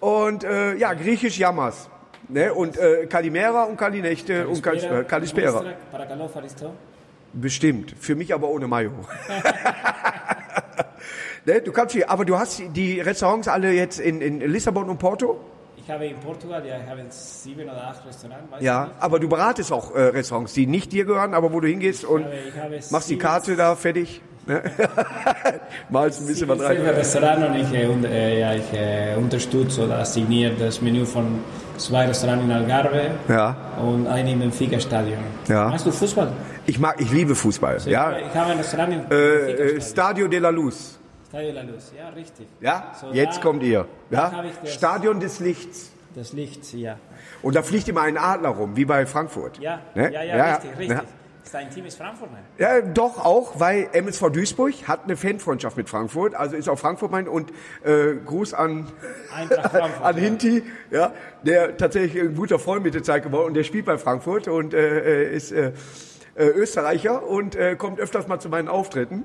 und 0.00 0.44
äh, 0.44 0.74
ja, 0.74 0.92
Griechisch 0.94 1.38
Yamas. 1.38 1.88
Ne? 2.28 2.52
Und 2.52 2.76
äh, 2.76 3.06
Kalimera 3.06 3.64
und 3.64 3.76
Kalinechte 3.76 4.46
Kalispera, 4.60 4.98
und 4.98 5.08
Kalispera. 5.08 5.60
Äh, 5.60 6.28
Kalispera. 6.28 6.72
Bestimmt. 7.32 7.94
Für 8.00 8.14
mich 8.14 8.34
aber 8.34 8.48
ohne 8.48 8.66
Mayo. 8.66 8.90
ne? 11.44 11.60
Du 11.60 11.72
kannst 11.72 11.94
hier, 11.94 12.10
aber 12.10 12.24
du 12.24 12.38
hast 12.38 12.62
die 12.74 13.00
Restaurants 13.00 13.48
alle 13.48 13.72
jetzt 13.72 14.00
in, 14.00 14.20
in 14.20 14.40
Lissabon 14.40 14.88
und 14.88 14.98
Porto? 14.98 15.38
Ich 15.76 15.90
habe 15.92 16.06
in 16.06 16.16
Portugal, 16.16 16.66
ja, 16.66 16.78
ich 16.82 16.90
habe 16.90 17.02
sieben 17.10 17.62
oder 17.62 17.84
acht 17.84 18.04
Restaurants. 18.04 18.44
ja, 18.58 18.90
aber 18.98 19.20
du 19.20 19.28
beratest 19.28 19.70
auch 19.70 19.94
äh, 19.94 20.00
Restaurants, 20.00 20.52
die 20.52 20.66
nicht 20.66 20.90
dir 20.90 21.04
gehören, 21.04 21.32
aber 21.32 21.52
wo 21.52 21.60
du 21.60 21.68
hingehst 21.68 22.02
ich 22.02 22.08
und 22.08 22.24
habe, 22.24 22.34
habe 22.60 22.80
machst 22.90 23.08
die 23.08 23.18
Karte 23.18 23.54
da 23.54 23.76
fertig. 23.76 24.20
Ne? 24.46 24.62
Malst 25.90 26.22
ein 26.22 26.26
bisschen 26.26 26.48
was 26.48 26.60
rein. 26.60 26.78
Ich 26.80 26.86
habe 26.86 26.96
Restaurant 26.96 27.48
und 27.48 27.56
ich, 27.56 27.72
äh, 27.72 27.86
und, 27.86 28.04
äh, 28.04 28.40
ja, 28.40 28.54
ich 28.54 28.72
äh, 28.72 29.14
unterstütze 29.16 29.84
oder 29.84 30.04
signiere 30.04 30.54
das 30.54 30.80
Menü 30.80 31.04
von 31.04 31.40
zwei 31.78 32.06
Restaurants 32.06 32.44
in 32.44 32.52
Algarve 32.52 33.10
Ja. 33.28 33.56
und 33.82 34.06
einem 34.06 34.28
im 34.34 34.38
Benfica 34.40 34.78
Stadion. 34.80 35.18
Ja. 35.48 35.70
Hast 35.72 35.86
du 35.86 35.90
Fußball? 35.92 36.32
Ich 36.66 36.78
mag, 36.78 36.96
ich 37.00 37.10
liebe 37.12 37.34
Fußball. 37.34 37.78
Ja, 37.86 38.16
Ich 38.18 38.34
habe 38.34 38.50
ein 38.52 38.58
Restaurant 38.58 38.92
im 38.92 39.16
äh. 39.16 39.80
Stadio 39.80 40.28
de 40.28 40.38
la 40.40 40.50
Luz. 40.50 40.98
Stadio 41.28 41.52
La 41.52 41.62
Luz, 41.62 41.92
ja, 41.96 42.08
richtig. 42.10 42.46
Ja, 42.60 42.92
So, 43.00 43.12
jetzt 43.12 43.38
da- 43.38 43.42
kommt 43.42 43.62
ihr. 43.62 43.86
Ja, 44.10 44.32
das- 44.62 44.72
Stadion 44.74 45.20
des 45.20 45.40
Lichts. 45.40 45.90
Das 46.14 46.32
Licht, 46.32 46.72
ja. 46.72 46.96
Und 47.42 47.54
da 47.56 47.62
fliegt 47.62 47.88
immer 47.88 48.00
ein 48.02 48.16
Adler 48.16 48.48
rum, 48.48 48.74
wie 48.74 48.86
bei 48.86 49.04
Frankfurt. 49.04 49.58
Ja, 49.58 49.80
Ne? 49.94 50.10
ja, 50.12 50.22
ja, 50.22 50.54
richtig, 50.54 50.70
richtig. 50.78 50.98
Dein 51.52 51.70
Team 51.70 51.86
ist 51.86 51.96
Frankfurt, 51.96 52.32
ne? 52.32 52.38
Ja, 52.58 52.80
doch 52.80 53.24
auch, 53.24 53.60
weil 53.60 53.88
MSV 53.92 54.30
Duisburg 54.30 54.88
hat 54.88 55.04
eine 55.04 55.16
Fanfreundschaft 55.16 55.76
mit 55.76 55.88
Frankfurt, 55.88 56.34
also 56.34 56.56
ist 56.56 56.68
auch 56.68 56.78
Frankfurt 56.78 57.10
mein 57.10 57.28
und 57.28 57.52
äh, 57.84 58.16
Gruß 58.24 58.52
an 58.52 58.86
an. 60.02 60.16
Hinti, 60.16 60.62
ja, 60.90 61.12
der 61.42 61.76
tatsächlich 61.76 62.20
ein 62.22 62.34
guter 62.34 62.58
Freund 62.58 62.82
mit 62.82 62.94
der 62.94 63.02
Zeit 63.02 63.22
geworden 63.22 63.46
und 63.48 63.54
der 63.54 63.64
spielt 63.64 63.86
bei 63.86 63.96
Frankfurt 63.96 64.48
und 64.48 64.74
äh, 64.74 65.32
ist 65.32 65.52
äh, 65.52 65.72
äh, 66.34 66.48
Österreicher 66.48 67.26
und 67.26 67.54
äh, 67.54 67.76
kommt 67.76 68.00
öfters 68.00 68.28
mal 68.28 68.38
zu 68.40 68.48
meinen 68.48 68.68
Auftritten. 68.68 69.24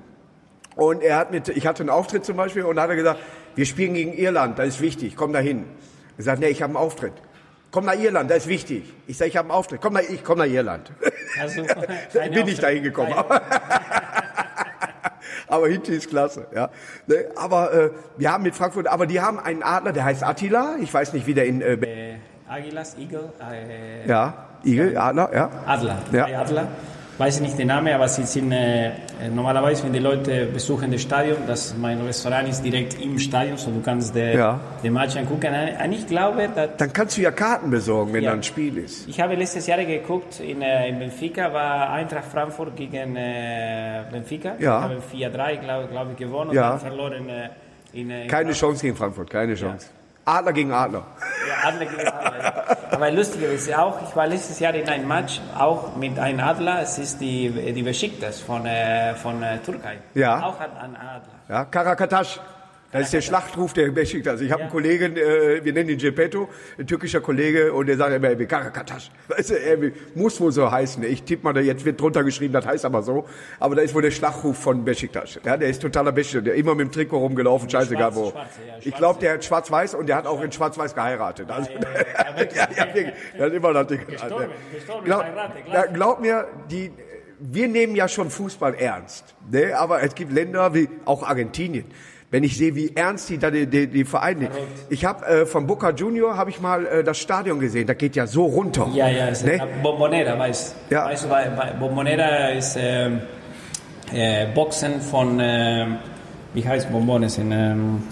Und 0.75 1.03
er 1.03 1.17
hat 1.17 1.31
mit, 1.31 1.49
ich 1.49 1.67
hatte 1.67 1.83
einen 1.83 1.89
Auftritt 1.89 2.23
zum 2.23 2.37
Beispiel 2.37 2.63
und 2.63 2.77
da 2.77 2.83
hat 2.83 2.89
er 2.89 2.95
gesagt, 2.95 3.19
wir 3.55 3.65
spielen 3.65 3.93
gegen 3.93 4.13
Irland, 4.13 4.57
das 4.57 4.67
ist 4.67 4.81
wichtig, 4.81 5.15
komm 5.17 5.33
da 5.33 5.39
hin. 5.39 5.65
Er 6.17 6.23
sagt, 6.23 6.39
nee, 6.39 6.47
ich 6.47 6.61
habe 6.61 6.71
einen 6.71 6.77
Auftritt. 6.77 7.13
Komm 7.71 7.85
nach 7.85 7.97
Irland, 7.97 8.29
das 8.29 8.39
ist 8.39 8.47
wichtig. 8.47 8.93
Ich 9.07 9.17
sage, 9.17 9.29
ich 9.29 9.37
habe 9.37 9.45
einen 9.49 9.57
Auftritt. 9.57 9.79
Komm 9.81 9.93
nach, 9.93 10.01
ich 10.01 10.23
komm 10.23 10.37
nach 10.39 10.45
Irland. 10.45 10.91
Also, 11.39 11.63
bin 12.33 12.47
ich 12.47 12.59
da 12.59 12.67
hingekommen. 12.67 13.13
aber 15.47 15.67
hinten 15.67 15.93
ist 15.93 16.09
klasse, 16.09 16.47
ja. 16.53 16.69
Ne, 17.07 17.25
Aber 17.35 17.73
äh, 17.73 17.91
wir 18.17 18.31
haben 18.31 18.43
mit 18.43 18.55
Frankfurt, 18.55 18.87
aber 18.87 19.05
die 19.05 19.21
haben 19.21 19.39
einen 19.39 19.63
Adler, 19.63 19.93
der 19.93 20.03
heißt 20.05 20.23
Attila. 20.23 20.75
Ich 20.81 20.93
weiß 20.93 21.13
nicht, 21.13 21.25
wie 21.27 21.33
der 21.33 21.45
in 21.45 21.61
äh, 21.61 21.73
Äh, 21.73 22.17
Águilas, 22.49 22.97
Eagle, 22.97 23.31
äh, 23.39 24.07
ja 24.07 24.47
Igel, 24.63 24.97
Adler, 24.97 25.29
ja. 25.33 25.49
Adler, 25.65 25.97
Ja. 26.11 26.25
Adler. 26.41 26.67
Weiß 27.21 27.35
ich 27.35 27.41
nicht 27.43 27.59
den 27.59 27.67
Namen, 27.67 27.93
aber 27.93 28.07
sie 28.07 28.23
sind 28.23 28.51
äh, 28.51 28.87
äh, 28.87 28.91
normalerweise, 29.31 29.83
wenn 29.83 29.93
die 29.93 29.99
Leute 29.99 30.47
besuchen 30.47 30.91
das 30.91 31.03
Stadion, 31.03 31.37
das 31.45 31.75
mein 31.77 32.01
Restaurant 32.01 32.49
ist 32.49 32.63
direkt 32.65 32.99
im 32.99 33.19
Stadion, 33.19 33.57
so 33.57 33.69
du 33.69 33.79
kannst 33.79 34.15
den 34.15 34.35
Ja. 34.39 34.59
den 34.83 34.91
Match 34.93 35.15
angucken. 35.15 35.53
Äh, 35.53 35.77
Und 35.85 35.91
ich 35.91 36.07
glaube, 36.07 36.49
Dann 36.77 36.91
kannst 36.93 37.17
du 37.17 37.21
ja 37.21 37.29
Karten 37.29 37.69
besorgen, 37.69 38.11
wenn 38.13 38.23
Ja. 38.23 38.31
da 38.31 38.37
ein 38.37 38.41
Spiel 38.41 38.75
ist. 38.79 39.07
ich 39.07 39.21
habe 39.21 39.35
letztes 39.35 39.67
Jahr 39.67 39.83
geguckt, 39.85 40.39
in, 40.39 40.63
äh, 40.63 40.89
in 40.89 40.97
Benfica 40.97 41.53
war 41.53 41.91
Eintracht 41.91 42.25
Frankfurt 42.25 42.75
gegen 42.75 43.15
äh, 43.15 44.01
Benfica. 44.11 44.53
Ja. 44.57 44.81
Haben 44.81 44.97
4-3, 45.13 45.57
glaube 45.57 45.87
glaub 45.91 46.07
ich, 46.13 46.17
gewonnen 46.17 46.49
und 46.49 46.55
Ja. 46.55 46.71
dann 46.71 46.79
verloren 46.79 47.29
äh, 47.29 47.49
in, 47.93 48.09
äh, 48.09 48.23
in 48.23 48.27
Keine 48.29 48.53
Chance 48.53 48.81
gegen 48.81 48.95
Frankfurt, 48.95 49.29
keine 49.29 49.53
Chance. 49.53 49.89
Adler 50.25 50.53
gegen 50.53 50.71
Adler. 50.71 51.03
Ja, 51.47 51.69
Adler 51.69 51.85
gegen 51.85 52.07
Adler. 52.07 52.77
Aber 52.91 53.11
lustig 53.11 53.41
ist 53.41 53.67
ja 53.67 53.83
auch, 53.83 53.97
ich 54.07 54.15
war 54.15 54.27
letztes 54.27 54.59
Jahr 54.59 54.73
in 54.75 54.87
einem 54.87 55.07
Match 55.07 55.41
auch 55.57 55.95
mit 55.95 56.17
einem 56.19 56.39
Adler. 56.39 56.81
Es 56.81 56.97
ist 56.97 57.19
die, 57.19 57.49
die 57.49 57.83
Besiktas 57.83 58.39
von, 58.39 58.65
äh, 58.65 59.15
von 59.15 59.41
äh, 59.41 59.57
Türkei. 59.59 59.97
Ja. 60.13 60.43
Auch 60.43 60.59
ein 60.59 60.95
Adler. 60.95 61.21
Ja, 61.49 61.65
Karakatasch. 61.65 62.39
Das 62.91 63.03
ist 63.03 63.13
der 63.13 63.21
Schlachtruf 63.21 63.71
der 63.74 63.89
Besiktas. 63.91 64.41
Ich 64.41 64.51
habe 64.51 64.62
Ja. 64.62 64.65
einen 64.65 64.71
Kollegen, 64.71 65.15
äh, 65.15 65.63
wir 65.63 65.71
nennen 65.71 65.89
ihn 65.89 65.98
Geppetto, 65.98 66.50
ein 66.77 66.86
türkischer 66.86 67.21
Kollege, 67.21 67.71
und 67.71 67.86
der 67.88 67.95
sagt 67.98 68.13
immer, 68.13 68.38
wie 68.38 68.45
Karakatasch. 68.45 69.12
Weißt 69.29 69.51
du, 69.51 69.53
er 69.60 69.77
muss 70.13 70.39
wohl 70.41 70.51
so 70.51 70.69
heißen. 70.69 71.01
Ich 71.03 71.24
tippe 71.24 71.43
mal, 71.45 71.53
da 71.53 71.62
jetzt 71.62 71.86
wird 71.86 72.01
drunter 72.01 72.24
geschrieben, 72.24 72.53
das 72.53 72.65
heißt 72.65 72.83
aber 72.83 73.01
so. 73.01 73.25
Aber 73.60 73.75
da 73.75 73.81
ist 73.81 73.95
wohl 73.95 74.01
der 74.01 74.12
Schlachtruf 74.12 74.57
von 74.57 74.83
Besiktas. 74.83 75.39
Ja, 75.45 75.55
der 75.55 75.69
ist 75.69 75.81
totaler 75.81 76.12
Besiktas. 76.12 76.43
Der 76.43 76.55
immer 76.55 76.75
mit 76.75 76.88
dem 76.88 76.91
Trikot 76.91 77.17
rumgelaufen, 77.19 77.69
scheißegal 77.69 78.13
wo. 78.13 78.31
Schwarze, 78.31 78.60
ja, 78.67 78.74
ich 78.81 78.93
glaube, 78.95 79.19
der 79.21 79.33
hat 79.36 79.45
schwarz-weiß 79.45 79.93
und 79.95 80.07
der 80.10 80.17
hat 80.17 80.27
auch 80.27 80.41
in 80.41 80.51
schwarz-weiß 80.51 80.93
geheiratet. 80.93 81.50
Also, 81.50 81.71
ja, 81.71 81.79
ja, 82.75 82.88
ja, 82.95 83.12
ja, 83.39 83.45
immer 83.48 83.71
das 83.74 83.88
Ding. 83.88 84.05
Gestorben, 84.05 84.48
gestorben, 84.74 85.05
Glaub, 85.05 85.21
klar. 85.24 85.53
ja, 85.71 85.86
glaub 85.86 86.19
mir, 86.19 86.48
die, 86.69 86.91
wir 87.39 87.67
nehmen 87.69 87.95
ja 87.95 88.07
schon 88.10 88.29
Fußball 88.29 88.75
ernst. 88.75 89.33
Ne? 89.50 89.77
Aber 89.77 90.03
es 90.03 90.13
gibt 90.13 90.31
Länder 90.33 90.74
wie 90.74 90.89
auch 91.05 91.24
Argentinien. 91.24 91.86
Wenn 92.31 92.45
ich 92.45 92.57
sehe, 92.57 92.73
wie 92.75 92.95
ernst 92.95 93.29
die 93.29 93.38
da 93.38 93.51
die, 93.51 93.67
die, 93.67 93.88
die 93.88 94.05
Vereine. 94.05 94.50
Ich 94.89 95.03
habe 95.03 95.25
äh, 95.25 95.45
von 95.45 95.67
Boca 95.67 95.89
Junior 95.91 96.38
habe 96.38 96.50
ich 96.50 96.61
mal 96.61 96.85
äh, 96.85 97.03
das 97.03 97.17
Stadion 97.17 97.59
gesehen. 97.59 97.85
Da 97.88 97.93
geht 97.93 98.15
ja 98.15 98.25
so 98.25 98.45
runter. 98.45 98.88
Ja, 98.93 99.09
ja, 99.09 99.27
es 99.27 99.43
Ne? 99.43 99.55
ist 99.55 99.63
Bombonera, 99.83 100.39
weißt 100.39 100.75
Ja. 100.89 101.05
Weißt 101.05 101.25
du, 101.25 101.29
weil, 101.29 101.51
weil 101.57 101.73
Bombonera 101.73 102.47
ist 102.51 102.77
ähm, 102.79 103.19
äh, 104.13 104.47
Boxen 104.53 105.01
von, 105.01 105.39
ähm, 105.41 105.97
wie 106.53 106.65
heißt 106.65 106.89
Bombones 106.89 107.38
in, 107.38 107.51
ähm, 107.51 108.03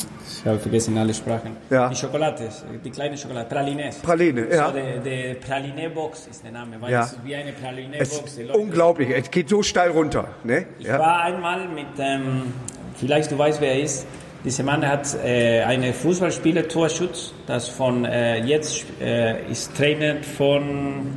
ich 0.41 0.45
habe 0.45 0.59
vergessen 0.59 0.97
alle 0.97 1.13
Sprachen. 1.13 1.55
Ja. 1.69 1.87
Die 1.89 1.95
Schokolade, 1.95 2.49
die 2.83 2.89
kleine 2.91 3.17
Schokolade, 3.17 3.47
Pralines. 3.49 3.99
Praline, 3.99 4.47
ja. 4.51 4.67
So, 4.67 4.73
der, 4.73 4.97
der 4.99 5.33
Praline-Box 5.35 6.27
ist 6.31 6.43
der 6.43 6.51
Name, 6.51 6.75
weil 6.79 6.91
Ja. 6.91 7.03
es 7.03 7.13
ist 7.13 7.25
wie 7.25 7.35
eine 7.35 7.51
Praline-Box. 7.53 8.19
ist 8.25 8.37
die 8.37 8.45
unglaublich. 8.45 9.09
Es 9.11 9.31
geht 9.31 9.47
so 9.49 9.63
steil 9.63 9.91
runter. 9.91 10.25
Ne? 10.43 10.65
Ich 10.77 10.87
Ja. 10.87 10.99
war 10.99 11.21
einmal 11.23 11.67
mit, 11.69 11.87
ähm, 11.99 12.53
vielleicht 12.99 13.31
du 13.31 13.37
weißt, 13.37 13.61
wer 13.61 13.73
er 13.73 13.81
ist. 13.81 14.05
Dieser 14.45 14.63
Mann 14.63 14.87
hat 14.87 15.15
äh, 15.25 15.61
eine 15.63 15.91
Fußballspieler 15.93 16.67
Torschutz, 16.67 17.33
das 17.45 17.67
von 17.67 18.05
äh, 18.05 18.37
jetzt 18.45 18.85
äh, 19.01 19.49
ist 19.51 19.75
Trainer 19.75 20.15
von 20.37 21.13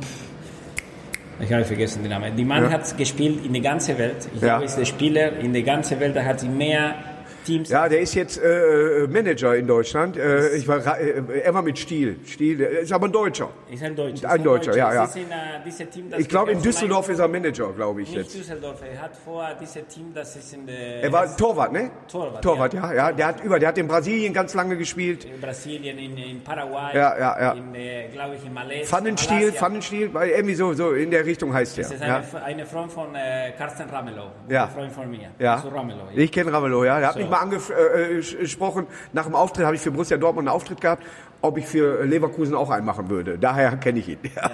ich 1.39 1.51
habe 1.51 1.65
vergessen 1.65 2.03
den 2.03 2.11
Namen. 2.11 2.35
Die 2.35 2.45
Mann 2.45 2.65
Ja. 2.65 2.71
hat 2.71 2.97
gespielt 2.97 3.45
in 3.45 3.53
der 3.53 3.61
ganzen 3.61 3.97
Welt. 3.97 4.27
Ich 4.35 4.41
Ja. 4.41 4.49
glaube, 4.49 4.65
ist 4.65 4.77
der 4.77 4.85
Spieler 4.85 5.39
in 5.39 5.51
der 5.51 5.63
ganzen 5.63 5.99
Welt. 5.99 6.15
Da 6.15 6.23
hat 6.23 6.39
sie 6.41 6.47
mehr 6.47 6.95
Teams. 7.43 7.69
Ja, 7.69 7.87
der 7.89 7.99
ist 8.01 8.13
jetzt 8.15 8.37
äh, 8.41 9.07
Manager 9.09 9.55
in 9.55 9.67
Deutschland. 9.67 10.17
Äh, 10.17 10.55
ich 10.55 10.67
war 10.67 10.77
äh, 10.99 11.21
er 11.43 11.53
war 11.53 11.61
mit 11.61 11.77
Stiel. 11.79 12.19
Stiel, 12.25 12.57
der 12.57 12.79
ist 12.79 12.91
aber 12.91 13.07
ein 13.07 13.11
Deutscher. 13.11 13.49
Ist 13.71 13.83
ein 13.83 13.95
Deutscher. 13.95 14.29
Ein 14.29 14.37
ist 14.39 14.45
Deutscher, 14.45 14.75
ja, 14.77 14.93
ja. 14.93 15.03
Ist 15.05 15.15
in, 15.15 15.23
äh, 15.23 15.35
dieses 15.65 15.89
Team, 15.89 16.09
Ich 16.17 16.29
glaube, 16.29 16.51
in 16.51 16.61
Düsseldorf 16.61 17.09
ist 17.09 17.19
er 17.19 17.27
Manager, 17.27 17.71
glaube 17.73 18.01
ich 18.01 18.09
Nicht 18.09 18.17
jetzt. 18.17 18.35
Düsseldorf. 18.35 18.81
Er 18.81 19.01
hat 19.01 19.15
vor 19.15 19.47
dieses 19.59 19.85
Team, 19.87 20.11
das 20.13 20.35
ist 20.35 20.53
in 20.53 20.65
der 20.67 21.03
Er 21.03 21.11
war 21.11 21.35
Torwart, 21.37 21.71
ne? 21.73 21.91
Torwart, 22.11 22.43
Torwart, 22.43 22.73
ja. 22.73 22.93
ja. 22.93 23.11
Der 23.11 23.27
hat 23.27 23.43
über, 23.43 23.59
der 23.59 23.69
hat 23.69 23.77
in 23.77 23.87
Brasilien 23.87 24.33
ganz 24.33 24.53
lange 24.53 24.77
gespielt. 24.77 25.25
in 25.25 25.39
Brasilien, 25.39 25.97
in, 25.97 26.17
in 26.17 26.41
Paraguay, 26.43 26.95
Ja, 26.95 27.17
ja, 27.17 27.41
ja. 27.41 27.51
in, 27.53 27.73
äh, 27.75 28.07
glaube 28.11 28.35
ich, 28.35 28.45
in 28.45 28.53
Malaysia. 28.53 28.85
Pfannenstiel. 28.85 29.51
Pfannenstiel, 29.51 30.13
weil 30.13 30.29
irgendwie 30.29 30.55
so, 30.55 30.73
so 30.73 30.91
in 30.93 31.11
der 31.11 31.25
Richtung 31.25 31.53
heißt 31.53 31.77
der. 31.77 31.83
Das 31.83 31.93
ist 31.93 32.01
Ja. 32.01 32.23
eine, 32.33 32.43
eine 32.43 32.65
Freund 32.65 32.91
von 32.91 33.13
äh, 33.15 33.51
Carsten 33.57 33.89
Ramelow, 33.89 34.27
Ja. 34.49 34.65
ein 34.65 34.69
Freund 34.71 34.91
von 34.91 35.09
mir. 35.09 35.29
Ja. 35.39 35.55
Also 35.55 35.69
Ramelow, 35.69 36.07
ja. 36.13 36.21
Ich 36.23 36.31
kenne 36.31 36.51
Ramelow, 36.51 36.83
ja. 36.85 36.99
Der 36.99 37.07
hat 37.09 37.13
So. 37.15 37.19
mich 37.21 37.29
mal 37.33 37.41
angesprochen, 37.41 38.87
nach 39.11 39.25
dem 39.25 39.35
Auftritt 39.35 39.65
habe 39.65 39.75
ich 39.75 39.81
für 39.81 39.91
Borussia 39.91 40.17
Dortmund 40.17 40.47
einen 40.47 40.55
Auftritt 40.55 40.79
gehabt, 40.79 41.03
ob 41.41 41.57
ich 41.57 41.65
für 41.65 42.05
Leverkusen 42.05 42.55
auch 42.55 42.69
einen 42.69 42.85
machen 42.85 43.09
würde. 43.09 43.37
Daher 43.37 43.75
kenne 43.77 43.99
ich 43.99 44.07
ihn. 44.09 44.19
Ja. 44.35 44.51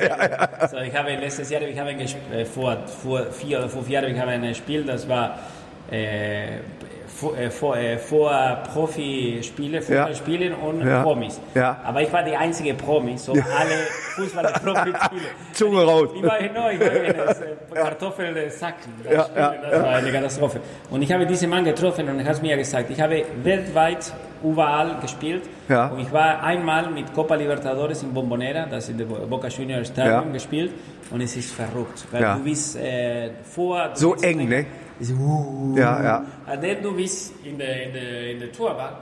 Ja. 0.00 0.68
So, 0.68 0.76
ich 0.78 0.96
habe 0.96 1.10
letztes 1.10 1.50
Jahr, 1.50 1.62
ich 1.62 1.78
habe 1.78 1.90
ein 1.90 2.00
Gesp- 2.00 2.32
äh, 2.32 2.44
vor, 2.44 2.76
vor 2.86 3.26
vier 3.26 3.58
oder 3.58 3.68
fünf 3.68 3.88
Jahren, 3.88 4.14
ich 4.14 4.20
habe 4.20 4.30
ein 4.30 4.54
Spiel, 4.54 4.84
das 4.84 5.08
war 5.08 5.38
äh, 5.90 6.58
vor, 7.18 7.36
äh, 7.38 7.50
vor, 7.50 7.76
äh, 7.76 7.96
vor 7.98 8.30
Profispiele, 8.72 9.80
Fußballspielen 9.80 10.54
und 10.54 10.86
Ja. 10.86 11.02
Promis. 11.02 11.40
Ja. 11.54 11.78
Aber 11.84 12.02
ich 12.02 12.12
war 12.12 12.22
die 12.22 12.36
einzige 12.36 12.74
Promi, 12.74 13.16
so 13.16 13.32
alle 13.32 13.76
Fußball-Profi-Spiele. 14.16 15.22
Zunge 15.52 15.82
raus. 15.84 16.08
Ich 16.14 16.22
war 16.22 16.38
neu, 16.54 16.72
ich 16.74 16.80
war 16.80 16.92
in 16.92 17.16
das, 17.16 17.40
äh, 17.40 17.46
Kartoffelsacken. 17.74 18.92
Das, 19.04 19.12
Ja, 19.12 19.26
ja, 19.72 19.82
war 19.82 19.88
eine 19.96 20.12
Katastrophe. 20.12 20.60
Und 20.90 21.02
ich 21.02 21.12
habe 21.12 21.26
diesen 21.26 21.50
Mann 21.50 21.64
getroffen 21.64 22.08
und 22.08 22.18
er 22.20 22.26
hat 22.26 22.42
mir 22.42 22.56
gesagt, 22.56 22.90
ich 22.90 23.00
habe 23.00 23.24
weltweit 23.42 24.12
überall 24.42 24.96
gespielt. 25.00 25.44
Ja. 25.68 25.86
Und 25.88 26.00
ich 26.00 26.12
war 26.12 26.42
einmal 26.42 26.90
mit 26.90 27.12
Copa 27.14 27.34
Libertadores 27.34 28.02
in 28.02 28.12
Bombonera, 28.12 28.66
das 28.66 28.88
ist 28.88 28.98
der 29.00 29.06
Boca 29.06 29.48
Juniors 29.48 29.88
Stadion, 29.88 30.26
Ja. 30.26 30.32
gespielt. 30.32 30.72
Und 31.10 31.20
es 31.20 31.36
ist 31.36 31.52
verrückt, 31.52 32.04
weil 32.10 32.22
Ja. 32.22 32.34
du 32.36 32.42
bist 32.42 32.76
äh, 32.76 33.30
vor... 33.44 33.90
du 33.94 33.98
So 34.00 34.12
bist 34.12 34.24
eng, 34.24 34.40
in- 34.40 34.48
ne? 34.48 34.66
Ist, 35.00 35.12
uh, 35.12 35.74
Ja, 35.76 36.02
ja. 36.02 36.18
Und 36.52 36.62
dann 36.62 36.82
du 36.82 36.94
bist 36.94 37.32
in 37.44 37.58
der, 37.58 37.86
in 37.86 37.92
der, 37.92 38.30
in 38.32 38.40
der 38.40 38.52
Torwart 38.52 38.96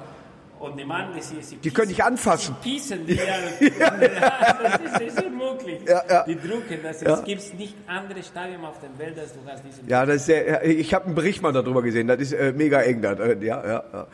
und 0.61 0.79
die 0.79 0.85
Mann, 0.85 1.09
die, 1.15 1.21
sie, 1.21 1.43
sie 1.43 1.57
Die 1.57 1.71
können 1.71 1.89
dich 1.89 2.03
anfassen. 2.03 2.57
Sie 2.63 2.71
pissen 2.71 3.07
dir. 3.07 3.17
ja. 3.17 3.37
das 3.61 4.81
ist, 4.81 4.95
das 4.95 5.03
ist 5.03 5.23
unmöglich. 5.25 5.81
Ja, 5.87 6.03
ja. 6.09 6.25
Die 6.25 6.37
drucken, 6.37 6.79
das 6.83 7.01
Ja. 7.03 7.15
es 7.15 7.25
gibt 7.25 7.59
nicht 7.59 7.75
andere 7.87 8.23
Stadion 8.23 8.65
auf 8.65 8.77
der 8.81 8.99
Welt, 8.99 9.19
als 9.19 9.33
du 9.35 9.41
hast 9.47 9.65
diesen 9.65 9.89
Ja, 9.89 10.07
das 10.07 10.17
ist 10.17 10.27
sehr, 10.27 10.65
ich 10.65 10.95
habe 10.95 11.07
einen 11.07 11.15
Bericht 11.15 11.43
mal 11.43 11.53
darüber 11.53 11.83
gesehen. 11.83 12.07
Das 12.07 12.19
ist 12.21 12.33
äh, 12.33 12.53
mega 12.53 12.81
eng. 12.81 13.03
Das, 13.03 13.19
äh, 13.19 13.37
ja, 13.41 13.67
ja, 13.67 13.85
ja. 13.93 14.07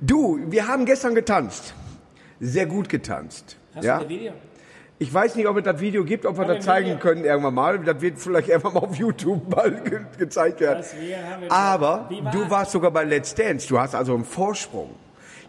Du, 0.00 0.38
wir 0.46 0.66
haben 0.66 0.86
gestern 0.86 1.14
getanzt. 1.14 1.74
Sehr 2.40 2.66
gut 2.66 2.88
getanzt. 2.88 3.56
Hast 3.74 3.84
ja? 3.84 3.98
du 3.98 4.04
das 4.04 4.08
Video? 4.08 4.32
Ich 5.00 5.14
weiß 5.14 5.36
nicht, 5.36 5.46
ob 5.46 5.56
es 5.56 5.62
das 5.62 5.80
Video 5.80 6.04
gibt, 6.04 6.26
ob 6.26 6.38
wir 6.38 6.44
das 6.44 6.64
zeigen 6.64 6.98
können 6.98 7.24
irgendwann 7.24 7.54
mal. 7.54 7.78
Das 7.78 8.00
wird 8.00 8.18
vielleicht 8.18 8.48
irgendwann 8.48 8.74
mal 8.74 8.80
auf 8.80 8.96
YouTube 8.96 9.48
mal 9.54 9.70
ge 9.82 10.00
gezeigt 10.18 10.60
werden. 10.60 10.84
Aber 11.48 12.08
du 12.32 12.50
warst 12.50 12.72
sogar 12.72 12.90
bei 12.90 13.04
Let's 13.04 13.34
Dance. 13.34 13.68
Du 13.68 13.78
hast 13.78 13.94
also 13.94 14.14
einen 14.14 14.24
Vorsprung. 14.24 14.90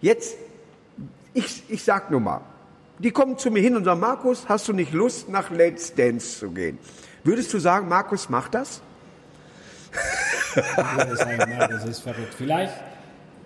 Jetzt, 0.01 0.37
ich, 1.33 1.63
ich 1.67 1.83
sag 1.83 2.11
nur 2.11 2.19
mal, 2.19 2.41
die 2.99 3.11
kommen 3.11 3.37
zu 3.37 3.49
mir 3.49 3.61
hin 3.61 3.75
und 3.75 3.85
sagen, 3.85 3.99
Markus, 3.99 4.47
hast 4.47 4.67
du 4.67 4.73
nicht 4.73 4.93
Lust, 4.93 5.29
nach 5.29 5.49
Let's 5.49 5.95
Dance 5.95 6.39
zu 6.39 6.51
gehen? 6.51 6.77
Würdest 7.23 7.51
du 7.53 7.59
sagen, 7.59 7.87
Markus, 7.87 8.29
mach 8.29 8.49
das? 8.49 8.81
Ich 10.51 10.97
würde 10.97 11.15
sagen, 11.15 11.57
das 11.69 11.85
ist 11.85 11.99
verrückt. 12.01 12.33
Vielleicht, 12.37 12.73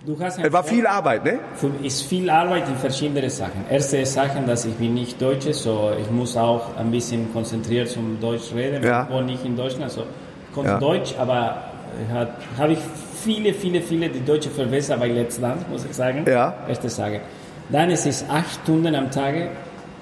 du 0.06 0.20
hast 0.20 0.40
Es 0.40 0.52
war 0.52 0.64
viel 0.64 0.86
Arbeit, 0.86 1.24
ne? 1.24 1.40
Für 1.56 1.72
ist 1.84 2.04
viel 2.04 2.30
Arbeit 2.30 2.68
in 2.68 2.76
verschiedene 2.76 3.30
Sachen. 3.30 3.66
Erste 3.70 4.06
Sache, 4.06 4.42
dass 4.46 4.66
ich 4.66 4.74
bin 4.76 4.94
nicht 4.94 5.22
Deutsche, 5.22 5.54
so 5.54 5.92
ich 6.00 6.10
muss 6.10 6.36
auch 6.38 6.76
ein 6.78 6.92
bisschen 6.92 7.32
konzentriert 7.34 7.90
zum 7.90 8.20
Deutsch 8.20 8.54
reden. 8.54 8.84
Ja. 8.84 9.08
Wohne 9.10 9.28
nicht 9.28 9.46
in 9.46 9.56
Deutschland, 9.56 9.92
so 9.92 10.02
ich 10.02 10.54
konnte 10.54 10.72
Ja. 10.72 10.80
Deutsch, 10.80 11.16
aber 11.18 11.58
habe 12.58 12.74
ich 12.74 12.80
viele, 13.24 13.54
viele, 13.54 13.82
viele 13.82 14.10
die 14.10 14.26
Deutsche 14.26 14.50
verbessert 14.50 15.00
bei 15.00 15.08
Let's 15.08 15.40
Dance, 15.40 15.66
muss 15.70 15.86
ich 15.86 15.94
sagen. 15.94 16.26
Ja. 16.28 16.54
Erste 16.68 16.90
Sache. 16.90 17.22
Dann 17.70 17.90
ist 17.90 18.06
es 18.06 18.26
acht 18.30 18.52
Stunden 18.64 18.94
am 18.96 19.10
Tag, 19.10 19.34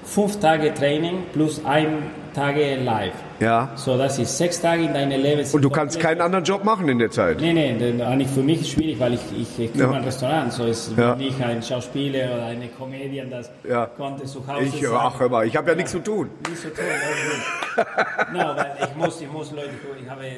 fünf 0.04 0.40
Tage 0.40 0.74
Training 0.74 1.24
plus 1.32 1.64
ein 1.64 2.10
Tage 2.32 2.76
live. 2.76 3.12
Ja. 3.40 3.70
So, 3.76 3.96
das 3.98 4.18
ist 4.18 4.36
sechs 4.38 4.60
Tage 4.60 4.84
in 4.84 4.94
deinem 4.94 5.20
Leben. 5.20 5.44
Und 5.52 5.62
du 5.62 5.70
kannst 5.70 5.98
keinen 6.00 6.20
anderen 6.20 6.44
Job 6.44 6.64
machen 6.64 6.88
in 6.88 6.98
der 6.98 7.10
Zeit. 7.10 7.40
Nee, 7.40 7.52
nee, 7.52 7.74
denn 7.78 8.00
eigentlich 8.00 8.28
für 8.28 8.42
mich 8.42 8.60
ist 8.60 8.66
es 8.68 8.72
schwierig, 8.72 8.98
weil 9.00 9.14
ich, 9.14 9.20
ich, 9.36 9.58
ich 9.58 9.74
Ja. 9.74 9.90
ein 9.90 10.04
Restaurant, 10.04 10.52
so 10.52 10.64
ist 10.64 10.92
Ja. 10.96 11.14
bin 11.14 11.28
ich 11.28 11.42
ein 11.44 11.62
Schauspieler 11.62 12.34
oder 12.34 12.46
eine 12.46 12.68
Comedian, 12.68 13.30
das 13.30 13.50
Ja. 13.68 13.86
konnte 13.86 14.24
zu 14.24 14.46
Hause 14.46 14.64
Ich, 14.64 14.80
sein. 14.80 14.90
ach, 14.94 15.18
hör 15.20 15.28
mal, 15.28 15.46
ich 15.46 15.56
habe 15.56 15.70
ja 15.70 15.74
nichts 15.76 15.92
zu 15.92 15.98
tun. 16.00 16.30
Nicht 16.48 16.60
so 16.62 16.68
toll, 16.68 16.84
also 16.84 17.84
gut. 17.84 18.32
no, 18.32 18.56
weil 18.56 18.76
ich 18.88 18.96
muss, 18.96 19.20
ich 19.20 19.30
muss 19.32 19.50
Leute, 19.52 19.70
ich 20.02 20.08
habe 20.08 20.24
äh, 20.26 20.32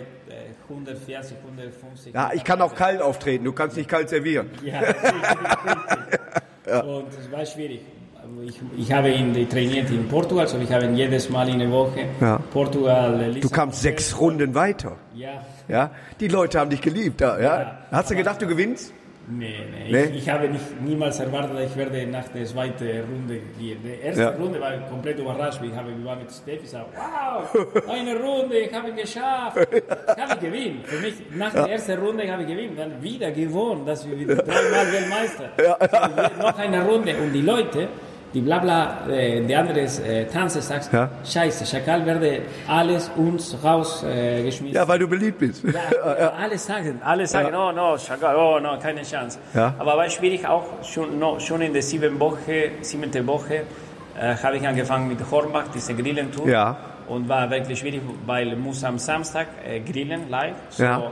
140, 0.68 1.36
150. 1.44 2.14
Ja, 2.14 2.30
ich 2.32 2.42
kann 2.44 2.60
auch 2.62 2.74
kalt 2.74 3.02
auftreten. 3.02 3.44
Du 3.44 3.52
kannst 3.52 3.76
nicht 3.76 3.88
kalt 3.88 4.08
servieren. 4.08 4.50
Ja, 4.64 4.80
richtig, 4.80 5.12
richtig. 5.12 6.20
Und 6.84 7.08
es 7.20 7.30
war 7.30 7.44
schwierig. 7.44 7.80
Ich, 8.42 8.60
ich 8.76 8.92
habe 8.92 9.10
ihn 9.10 9.48
trainiert 9.48 9.90
in 9.90 10.08
Portugal, 10.08 10.46
so 10.48 10.58
ich 10.58 10.72
habe 10.72 10.84
ihn 10.86 10.96
jedes 10.96 11.30
Mal 11.30 11.48
in 11.48 11.58
der 11.58 11.70
Woche. 11.70 12.06
Ja. 12.20 12.38
Portugal. 12.52 13.14
äh, 13.20 13.24
Du 13.26 13.30
Lissabon. 13.32 13.50
kamst 13.56 13.82
sechs 13.82 14.18
Runden 14.18 14.54
weiter. 14.54 14.96
Ja. 15.14 15.42
Ja, 15.68 15.90
die 16.20 16.28
Leute 16.28 16.58
haben 16.60 16.70
dich 16.70 16.80
geliebt. 16.82 17.20
Ja. 17.20 17.38
Ja. 17.40 17.78
Hast 17.90 18.10
du 18.10 18.16
gedacht, 18.16 18.40
du 18.42 18.46
gewinnst? 18.46 18.92
Nee, 19.26 19.54
nee. 19.72 19.90
Nee? 19.90 20.02
Ich, 20.10 20.16
ich 20.18 20.28
habe 20.28 20.48
nicht, 20.50 20.82
niemals 20.82 21.18
erwartet, 21.18 21.56
ich 21.70 21.74
werde 21.78 22.06
nach 22.06 22.28
der 22.28 22.44
zweiten 22.44 22.84
Runde 23.10 23.40
gehen. 23.58 23.78
Die 23.82 24.04
erste 24.06 24.20
Ja. 24.20 24.28
Runde 24.32 24.60
war 24.60 24.72
komplett 24.90 25.18
überrascht. 25.18 25.60
Ich 25.64 25.74
habe 25.74 25.88
wir 25.96 26.04
waren 26.04 26.18
mit 26.18 26.30
Steffi 26.30 26.58
gesagt, 26.64 26.88
wow, 26.94 27.82
eine 27.88 28.16
Runde, 28.20 28.58
ich 28.58 28.74
habe 28.74 28.92
geschafft. 28.92 29.56
Ich 29.72 30.22
habe 30.22 30.38
gewonnen. 30.40 30.80
Für 30.84 30.98
mich, 31.00 31.14
nach 31.34 31.54
der 31.54 31.70
ersten 31.70 31.98
Runde 31.98 32.30
habe 32.30 32.42
ich 32.42 32.48
gewonnen. 32.48 32.76
Dann 32.76 33.02
wieder 33.02 33.30
gewonnen, 33.30 33.86
dass 33.86 34.06
wir 34.06 34.18
wieder 34.18 34.34
dreimal 34.36 34.92
Weltmeister. 34.92 35.48
So, 35.56 36.42
noch 36.42 36.58
eine 36.58 36.84
Runde. 36.86 37.14
Und 37.16 37.32
die 37.32 37.40
Leute, 37.40 37.88
die 38.34 38.40
blabla, 38.40 39.08
äh, 39.08 39.40
die 39.46 39.54
andere 39.54 39.80
äh, 39.80 40.26
Tanze 40.26 40.60
sagt, 40.60 40.92
Ja. 40.92 41.08
scheiße, 41.24 41.64
Schakal 41.64 42.04
werde 42.04 42.42
alles 42.68 43.10
uns 43.16 43.56
rausgeschmissen. 43.62 44.38
Äh, 44.38 44.42
geschmissen. 44.42 44.74
Ja, 44.74 44.86
weil 44.88 44.98
du 44.98 45.06
beliebt 45.08 45.38
bist. 45.38 45.62
Ja, 45.64 46.32
alle 46.38 46.58
sagen, 46.58 47.00
alle 47.04 47.26
sagen, 47.26 47.54
oh 47.54 47.70
no, 47.72 47.96
Chagall, 47.96 48.36
oh 48.36 48.58
no, 48.60 48.78
keine 48.78 49.02
Chance. 49.02 49.38
Ja. 49.54 49.74
Aber 49.78 49.96
war 49.96 50.10
schwierig 50.10 50.46
auch, 50.46 50.64
schon, 50.82 51.18
no, 51.18 51.38
schon 51.38 51.62
in 51.62 51.72
der 51.72 51.82
sieben 51.82 52.18
Woche, 52.18 52.72
siebten 52.82 53.26
Woche 53.26 53.62
äh, 54.20 54.34
habe 54.42 54.56
ich 54.56 54.66
angefangen 54.66 55.08
mit 55.08 55.18
Hornbach, 55.30 55.64
diese 55.72 55.94
Grillentour. 55.94 56.48
Ja. 56.48 56.76
Und 57.06 57.28
war 57.28 57.48
wirklich 57.50 57.78
schwierig, 57.78 58.00
weil 58.26 58.56
muss 58.56 58.82
am 58.82 58.98
Samstag 58.98 59.46
äh, 59.66 59.80
grillen 59.80 60.28
live. 60.30 60.54
So, 60.70 60.82
Ja. 60.82 61.10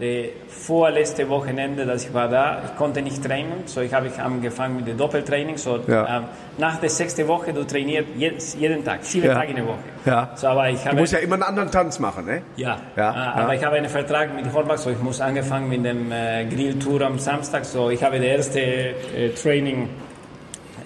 Die 0.00 0.30
vorletzte 0.48 1.28
Wochenende, 1.28 1.84
dass 1.84 2.06
ich 2.06 2.14
war 2.14 2.26
da, 2.28 2.62
ich 2.64 2.76
konnte 2.76 3.02
nicht 3.02 3.22
trainieren, 3.22 3.64
so 3.66 3.82
ich 3.82 3.92
habe 3.92 4.06
ich 4.06 4.18
angefangen 4.18 4.76
mit 4.76 4.86
dem 4.88 4.96
Doppeltraining. 4.96 5.58
So 5.58 5.78
Ja. 5.86 6.16
ähm, 6.18 6.24
nach 6.56 6.76
der 6.80 6.88
sechsten 6.88 7.28
Woche 7.28 7.52
du 7.52 7.64
trainierst 7.64 8.08
jedes, 8.16 8.54
jeden 8.54 8.82
Tag, 8.82 9.04
sieben 9.04 9.26
Ja. 9.26 9.34
Tage 9.34 9.50
in 9.50 9.56
der 9.56 9.66
Woche. 9.66 9.78
Ja. 10.06 10.30
So, 10.36 10.46
aber 10.48 10.70
ich 10.70 10.80
Du 10.80 10.86
habe 10.86 10.96
musst 11.00 11.12
ja 11.12 11.18
immer 11.18 11.34
einen 11.34 11.42
anderen 11.42 11.70
Tanz 11.70 11.98
machen, 11.98 12.24
ne? 12.24 12.40
ja, 12.56 12.78
Ja, 12.96 13.10
äh, 13.12 13.40
aber 13.42 13.54
ich 13.54 13.62
habe 13.62 13.76
einen 13.76 13.90
Vertrag 13.90 14.34
mit 14.34 14.50
Hornbach, 14.52 14.78
so 14.78 14.90
ich 14.90 14.98
muss 15.00 15.20
angefangen 15.20 15.68
mit 15.68 15.84
dem 15.84 16.10
äh, 16.10 16.46
Grilltour 16.46 17.02
am 17.02 17.18
Samstag, 17.18 17.64
so 17.66 17.90
ich 17.90 18.02
habe 18.02 18.16
das 18.16 18.24
erste 18.26 18.60
äh, 18.60 19.30
Training 19.42 19.88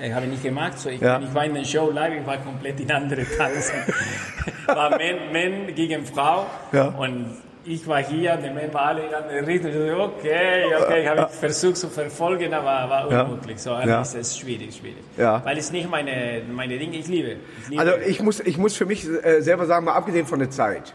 ich 0.05 0.13
habe 0.13 0.27
nicht 0.27 0.43
gemacht, 0.43 0.77
so 0.79 0.89
ich, 0.91 1.01
Ja. 1.01 1.21
ich 1.21 1.33
war 1.33 1.45
in 1.45 1.55
der 1.55 1.65
Show 1.65 1.91
live, 1.91 2.15
ich 2.21 2.27
war 2.27 2.37
komplett 2.39 2.81
in 2.81 2.91
andere 2.91 3.25
Tanzen. 3.39 3.77
war 4.67 4.91
Mann, 4.91 5.01
Mann 5.33 5.75
gegen 5.75 6.05
Frau 6.05 6.47
Ja. 6.73 6.87
und 6.89 7.27
ich 7.65 7.87
war 7.87 8.03
hier, 8.03 8.37
der 8.37 8.53
Mann 8.53 8.73
war 8.73 8.87
alle 8.87 9.07
in 9.07 9.15
andere 9.15 9.47
Richtung. 9.47 9.71
Okay, 10.01 10.65
okay, 10.81 11.03
ich 11.03 11.09
habe 11.09 11.29
versucht 11.33 11.77
zu 11.77 11.89
verfolgen, 11.89 12.53
aber 12.53 12.89
war 12.91 13.11
Ja. 13.11 13.23
unmöglich. 13.23 13.59
So, 13.61 13.71
Ja. 13.71 14.03
es 14.03 14.15
ist 14.15 14.39
schwierig, 14.39 14.77
schwierig. 14.77 15.03
Ja. 15.17 15.43
Weil 15.45 15.59
es 15.59 15.71
nicht 15.73 15.91
meine, 15.91 16.43
meine 16.53 16.79
Dinge, 16.79 16.97
ich 16.97 17.09
liebe. 17.09 17.37
Ich 17.63 17.69
liebe 17.71 17.81
Also 17.83 17.95
ich 18.07 18.21
muss, 18.23 18.41
ich 18.41 18.59
muss 18.59 18.77
für 18.77 18.87
mich 18.87 19.07
äh, 19.25 19.41
selber 19.41 19.67
sagen, 19.67 19.85
mal 19.87 19.95
abgesehen 19.95 20.27
von 20.27 20.39
der 20.39 20.51
Zeit. 20.51 20.95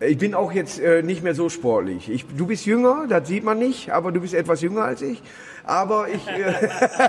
Ich 0.00 0.18
bin 0.18 0.34
auch 0.34 0.52
jetzt 0.52 0.80
äh, 0.80 1.02
nicht 1.02 1.22
mehr 1.22 1.34
so 1.34 1.48
sportlich. 1.48 2.10
Ich, 2.10 2.26
du 2.36 2.46
bist 2.46 2.66
jünger, 2.66 3.06
das 3.08 3.28
sieht 3.28 3.44
man 3.44 3.58
nicht, 3.58 3.90
aber 3.90 4.10
du 4.10 4.20
bist 4.20 4.34
etwas 4.34 4.60
jünger 4.60 4.82
als 4.84 5.00
ich. 5.02 5.22
Aber 5.64 6.08
ich, 6.08 6.26
äh, 6.28 6.52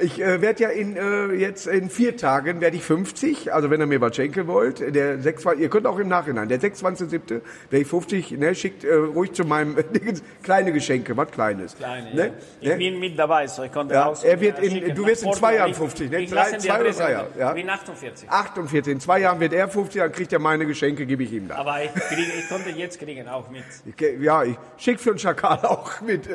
ich 0.00 0.20
äh, 0.20 0.40
werde 0.40 0.62
ja 0.62 0.68
in, 0.70 0.96
äh, 0.96 1.32
jetzt 1.34 1.66
in 1.66 1.90
vier 1.90 2.16
Tagen 2.16 2.60
werde 2.60 2.76
ich 2.76 2.82
50. 2.82 3.52
Also 3.52 3.70
wenn 3.70 3.80
ihr 3.80 3.86
mir 3.86 4.00
was 4.00 4.14
schenken 4.16 4.46
wollt, 4.46 4.80
der 4.94 5.18
26, 5.18 5.62
ihr 5.62 5.68
könnt 5.70 5.86
auch 5.86 5.98
im 5.98 6.08
Nachhinein, 6.08 6.48
der 6.48 6.60
26.7. 6.60 7.10
werde 7.30 7.42
ich 7.70 7.86
50. 7.86 8.32
Ne, 8.32 8.54
schickt 8.54 8.84
äh, 8.84 8.94
ruhig 8.94 9.32
zu 9.32 9.44
meinem 9.44 9.76
kleine 10.42 10.72
Geschenke, 10.72 11.16
was 11.16 11.30
Kleines. 11.30 11.76
Kleine, 11.76 12.14
ne? 12.14 12.26
ja. 12.26 12.32
Ich 12.60 12.68
Ne? 12.68 12.76
bin 12.76 13.00
mit 13.00 13.18
dabei, 13.18 13.46
so 13.46 13.62
ich 13.62 13.72
konnte 13.72 13.94
Ja, 13.94 14.04
raus. 14.04 14.22
er 14.24 14.40
wird 14.40 14.58
in- 14.60 14.70
schicken 14.70 14.94
du 14.94 15.06
wirst 15.06 15.22
in 15.24 15.32
zwei. 15.32 15.56
Jahren 15.56 15.70
Ich- 15.70 15.76
50, 15.76 16.10
ne? 16.10 16.20
Ich 16.20 16.30
Drei- 16.30 16.58
zwei 16.58 16.80
oder 16.80 16.90
drei. 16.90 17.12
Jahre, 17.12 17.26
ja. 17.38 17.48
Ich 17.50 17.54
bin 17.56 17.70
48. 17.70 18.30
48. 18.30 18.92
In 18.92 19.00
zwei 19.00 19.20
Jahren 19.20 19.40
wird 19.40 19.52
er 19.52 19.68
50, 19.68 20.00
dann 20.00 20.12
kriegt 20.12 20.32
er 20.32 20.38
meine 20.38 20.66
Geschenke, 20.66 21.06
gebe 21.06 21.22
ich 21.22 21.32
ihm 21.32 21.48
dann. 21.48 21.58
Aber 21.58 21.82
ich, 21.82 21.92
kriege, 21.94 22.22
ich 22.38 22.48
konnte 22.48 22.70
jetzt 22.70 22.98
kriegen, 22.98 23.28
auch 23.28 23.48
mit. 23.50 23.64
Ich, 23.84 24.20
ja, 24.22 24.44
ich 24.44 24.56
schick 24.76 25.00
für 25.00 25.10
einen 25.10 25.18
Schakal 25.18 25.58
auch 25.64 26.00
mit. 26.00 26.28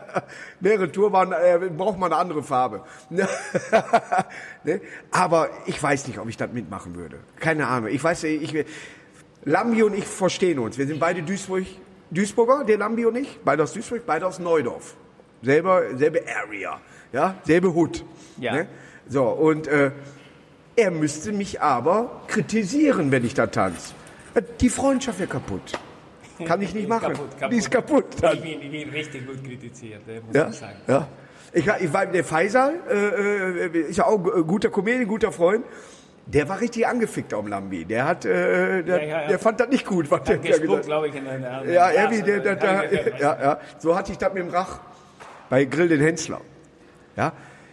Mehrere 0.60 0.90
Turban 0.92 1.32
äh, 1.32 1.58
braucht 1.76 1.98
man 1.98 2.12
eine 2.12 2.20
andere 2.20 2.42
Farbe. 2.42 2.82
ne? 4.64 4.80
Aber 5.10 5.48
ich 5.66 5.82
weiß 5.82 6.06
nicht, 6.08 6.18
ob 6.18 6.28
ich 6.28 6.36
das 6.36 6.52
mitmachen 6.52 6.94
würde. 6.94 7.18
Keine 7.38 7.66
Ahnung. 7.66 7.90
Ich 7.90 8.02
weiß, 8.02 8.24
ich, 8.24 8.64
Lambi 9.44 9.82
und 9.82 9.94
ich 9.94 10.04
verstehen 10.06 10.58
uns. 10.58 10.76
Wir 10.78 10.86
sind 10.86 11.00
beide 11.00 11.22
Duisburg, 11.22 11.64
Duisburger, 12.10 12.64
der 12.64 12.78
Lambi 12.78 13.06
und 13.06 13.16
ich. 13.16 13.38
Beide 13.44 13.62
aus 13.62 13.72
Duisburg, 13.72 14.02
beide 14.06 14.26
aus 14.26 14.38
Neudorf. 14.38 14.94
Selber, 15.42 15.96
selbe 15.96 16.22
Area. 16.44 16.80
Ja, 17.12 17.36
selbe 17.44 17.72
Hut. 17.72 18.04
Ja. 18.38 18.52
Ne? 18.54 18.68
So, 19.08 19.24
und 19.24 19.66
äh, 19.66 19.90
er 20.76 20.90
müsste 20.90 21.32
mich 21.32 21.60
aber 21.60 22.22
kritisieren, 22.28 23.10
wenn 23.10 23.24
ich 23.24 23.34
da 23.34 23.46
tanze. 23.46 23.94
Die 24.60 24.68
Freundschaft 24.70 25.18
wäre 25.18 25.28
kaputt. 25.28 25.72
Kann 26.44 26.62
ich 26.62 26.72
nicht 26.74 26.88
machen. 26.88 27.12
kaputt, 27.14 27.30
kaputt. 27.38 27.52
Die 27.52 27.56
ist 27.58 27.70
kaputt. 27.70 28.04
Dann. 28.20 28.36
Ich 28.36 28.42
bin, 28.42 28.62
ich 28.62 28.70
bin 28.70 28.90
richtig 28.90 29.26
gut 29.26 29.42
kritisiert, 29.44 30.02
äh, 30.08 30.20
muss 30.20 30.34
Ja, 30.34 30.48
ich 30.48 30.56
sagen. 30.56 30.76
ja. 30.86 31.08
Ich 31.52 31.66
ich 31.66 31.92
war 31.92 32.06
der 32.06 32.24
Faisal, 32.24 32.74
äh, 32.88 33.66
äh, 33.66 33.80
ist 33.88 33.96
ja 33.98 34.06
auch 34.06 34.18
ein 34.34 34.46
guter 34.46 34.70
Comedian, 34.70 35.06
guter 35.08 35.32
Freund. 35.32 35.64
Der 36.26 36.48
war 36.48 36.60
richtig 36.60 36.86
angefickt 36.86 37.34
am 37.34 37.48
Lambi. 37.48 37.84
Der 37.84 38.04
hat, 38.04 38.24
äh, 38.24 38.82
der, 38.84 39.02
Ja, 39.02 39.02
ja, 39.08 39.22
ja. 39.22 39.28
der 39.28 39.38
fand 39.40 39.58
das 39.58 39.68
nicht 39.68 39.84
gut, 39.84 40.08
was 40.10 40.22
der 40.22 40.36
Hat 40.36 40.44
da 40.44 40.48
gespuckt, 40.48 40.68
gesagt 40.68 40.86
glaube 40.86 41.08
ich, 41.08 41.14
in 41.16 41.24
der 41.24 41.56
hat. 41.56 41.66
Ja, 41.66 41.90
irgendwie, 41.90 42.22
der, 42.22 42.38
der, 42.40 42.56
der, 42.56 43.18
ja, 43.18 43.38
ja. 43.42 43.60
So 43.78 43.96
hatte 43.96 44.12
ich 44.12 44.18
das 44.18 44.32
mit 44.32 44.42
dem 44.44 44.50
Rach 44.50 44.78
bei 45.48 45.64
Grill 45.64 45.88
den 45.88 46.00
Hensler. 46.00 46.40
Ja. 47.16 47.32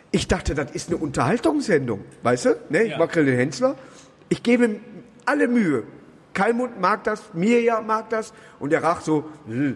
Ich 0.09 0.27
dachte, 0.27 0.55
das 0.55 0.71
ist 0.71 0.87
eine 0.89 0.97
Unterhaltungssendung, 0.97 2.03
weißt 2.23 2.45
du? 2.45 2.49
Ne, 2.69 2.83
ich 2.83 2.91
Ja. 2.93 2.99
war 2.99 3.07
Grill 3.07 3.25
den 3.25 3.37
Hensler. 3.37 3.75
Ich 4.29 4.41
gebe 4.41 4.65
ihm 4.65 4.79
alle 5.25 5.47
Mühe. 5.47 5.83
Kalmund 6.33 6.79
mag 6.79 7.03
das, 7.03 7.21
Mirja 7.33 7.81
mag 7.81 8.09
das 8.09 8.33
und 8.59 8.71
der 8.71 8.81
Rach 8.81 9.01
so, 9.01 9.25
"Hm, 9.47 9.75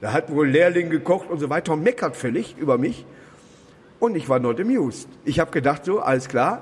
da 0.00 0.12
hat 0.12 0.30
wohl 0.30 0.48
Lehrling 0.48 0.90
gekocht 0.90 1.28
und 1.30 1.38
so 1.40 1.48
weiter 1.50 1.72
und 1.72 1.82
meckert 1.82 2.14
völlig 2.16 2.56
über 2.58 2.78
mich. 2.78 3.04
Und 4.02 4.16
ich 4.16 4.28
war 4.28 4.40
not 4.40 4.58
amused. 4.58 5.08
Ich 5.24 5.38
habe 5.38 5.52
gedacht 5.52 5.84
so, 5.84 6.00
alles 6.00 6.26
klar, 6.26 6.60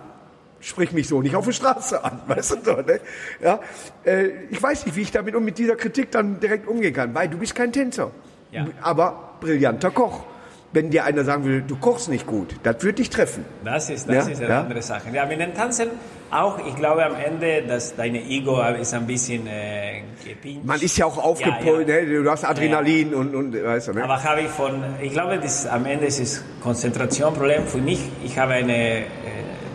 sprich 0.60 0.92
mich 0.92 1.08
so 1.08 1.22
nicht 1.22 1.34
auf 1.36 1.46
der 1.46 1.52
Straße 1.52 2.04
an, 2.04 2.20
weißt 2.26 2.50
du 2.50 2.56
so, 2.62 2.72
ne? 2.82 3.00
Ja, 3.42 3.60
äh, 4.04 4.26
ich 4.50 4.62
weiß 4.62 4.84
nicht, 4.84 4.94
wie 4.94 5.00
ich 5.00 5.10
damit 5.10 5.34
und 5.34 5.46
mit 5.46 5.56
dieser 5.56 5.74
Kritik 5.76 6.10
dann 6.10 6.38
direkt 6.38 6.68
umgehen 6.68 6.92
kann, 6.92 7.14
weil 7.14 7.28
du 7.30 7.38
bist 7.38 7.54
kein 7.54 7.72
Tänzer, 7.72 8.10
Ja. 8.52 8.66
aber 8.82 9.36
brillanter 9.40 9.90
Koch. 9.90 10.24
Wenn 10.72 10.88
dir 10.90 11.04
einer 11.04 11.24
sagen 11.24 11.44
will, 11.44 11.62
du 11.66 11.74
kochst 11.76 12.08
nicht 12.08 12.26
gut, 12.28 12.54
das 12.62 12.80
wird 12.84 13.00
dich 13.00 13.10
treffen. 13.10 13.44
Das 13.64 13.90
ist, 13.90 14.08
das 14.08 14.14
Ja, 14.26 14.32
ist 14.32 14.40
eine 14.40 14.48
ja. 14.50 14.60
andere 14.60 14.82
Sache. 14.82 15.08
Ja, 15.12 15.26
mit 15.26 15.40
den 15.40 15.52
Tanzen 15.52 15.88
auch, 16.30 16.64
ich 16.64 16.76
glaube 16.76 17.04
am 17.04 17.16
Ende, 17.16 17.62
dass 17.66 17.96
deine 17.96 18.22
Ego 18.22 18.62
ist 18.80 18.94
ein 18.94 19.04
bisschen 19.04 19.48
äh, 19.48 20.02
gepincht. 20.24 20.64
Man 20.64 20.80
ist 20.80 20.96
ja 20.96 21.06
auch 21.06 21.18
aufgepollt, 21.18 21.88
Ja, 21.88 21.96
ja. 21.98 22.06
Ne? 22.06 22.22
du 22.22 22.30
hast 22.30 22.44
Adrenalin 22.44 23.12
und, 23.14 23.34
und 23.34 23.52
weißt 23.60 23.88
du, 23.88 23.92
ne? 23.94 24.04
Aber 24.04 24.22
habe 24.22 24.42
ich 24.42 24.48
von, 24.48 24.84
ich 25.02 25.10
glaube, 25.12 25.38
das, 25.38 25.66
am 25.66 25.86
Ende 25.86 26.06
ist 26.06 26.20
es 26.20 26.44
Konzentrationproblem 26.62 27.66
für 27.66 27.78
mich. 27.78 28.00
Ich 28.24 28.38
habe 28.38 28.52
eine, 28.52 28.98
äh, 28.98 29.04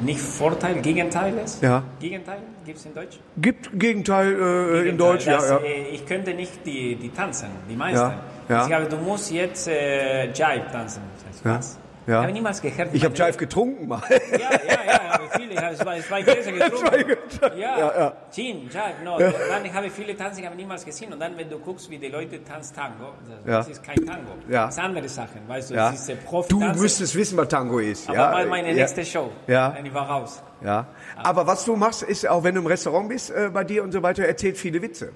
nicht 0.01 0.21
Vorteil, 0.21 0.75
Gegenteiles. 0.81 1.59
Ja. 1.61 1.83
Gegenteil, 1.99 2.37
gibt 2.65 2.77
es 2.77 2.85
in 2.85 2.93
Deutsch? 2.93 3.19
Gibt 3.37 3.77
Gegenteil 3.77 4.27
äh, 4.27 4.33
in 4.33 4.83
Gegenteil, 4.83 4.97
Deutsch, 4.97 5.25
ja, 5.25 5.33
dass, 5.33 5.49
ja. 5.49 5.57
äh, 5.57 5.89
Ich 5.93 6.05
könnte 6.05 6.33
nicht 6.33 6.65
die, 6.65 6.95
die 6.95 7.09
tanzen, 7.09 7.49
die 7.69 7.75
meisten. 7.75 8.13
Ja, 8.47 8.55
ja. 8.55 8.67
Ich 8.67 8.73
habe, 8.73 8.85
du 8.85 8.97
musst 8.97 9.31
jetzt 9.31 9.67
äh, 9.67 10.25
Jive 10.27 10.65
tanzen. 10.71 11.01
Ja, 11.43 11.51
ja. 11.51 11.59
Ich 12.07 12.13
habe 12.13 12.31
niemals 12.33 12.61
gehört. 12.61 12.89
Ich 12.93 13.03
habe 13.03 13.15
Jive 13.15 13.37
getrunken 13.37 13.87
mal. 13.87 14.01
Ja, 14.09 14.37
ja, 14.37 14.79
ja, 14.87 15.13
aber 15.13 15.23
viele, 15.35 15.53
ich 15.53 15.59
habe 15.61 15.75
zwei, 15.75 15.99
zwei 16.01 16.21
Gläser 16.21 16.51
getrunken. 16.51 17.17
Ja, 17.57 17.79
ja, 17.79 17.99
ja. 17.99 18.13
Gin, 18.31 18.69
Jive, 18.69 19.03
no. 19.03 19.17
Dann 19.17 19.73
habe 19.73 19.87
ich 19.87 19.91
viele 19.93 20.15
Tanzen, 20.15 20.41
ich 20.41 20.45
habe 20.45 20.55
niemals 20.55 20.85
gesehen. 20.85 21.11
Und 21.13 21.19
dann, 21.19 21.35
wenn 21.35 21.49
du 21.49 21.57
guckst, 21.57 21.89
wie 21.89 21.97
die 21.97 22.09
Leute 22.09 22.43
tanzen 22.43 22.75
Tango, 22.75 23.13
das, 23.43 23.67
Ja. 23.67 23.71
ist 23.71 23.83
kein 23.83 24.05
Tango. 24.05 24.33
Ja. 24.47 24.67
Das 24.67 24.75
sind 24.75 24.83
andere 24.83 25.09
Sachen, 25.09 25.41
weißt 25.47 25.71
du, 25.71 25.73
Ja. 25.73 25.89
es 25.91 26.01
ist 26.01 26.09
äh, 26.09 26.15
profi 26.15 26.49
Du 26.49 26.59
müsstest 26.59 27.15
wissen, 27.15 27.37
was 27.37 27.47
Tango 27.47 27.79
ist. 27.79 28.07
Aber 28.07 28.17
ja, 28.17 28.31
mal 28.31 28.45
meine 28.45 28.67
ja. 28.69 28.75
nächste 28.75 29.03
Show. 29.03 29.31
Ja. 29.47 29.75
Ich 29.83 29.93
war 29.93 30.07
raus. 30.07 30.43
Ja. 30.63 30.85
Aber 31.17 31.47
was 31.47 31.65
du 31.65 31.75
machst, 31.75 32.03
ist 32.03 32.27
auch 32.29 32.43
wenn 32.43 32.53
du 32.53 32.61
im 32.61 32.67
Restaurant 32.67 33.09
bist, 33.09 33.31
äh, 33.31 33.49
bei 33.51 33.63
dir 33.63 33.83
und 33.83 33.91
so 33.91 34.03
weiter, 34.03 34.25
erzählt 34.25 34.57
viele 34.59 34.79
Witze. 34.81 35.11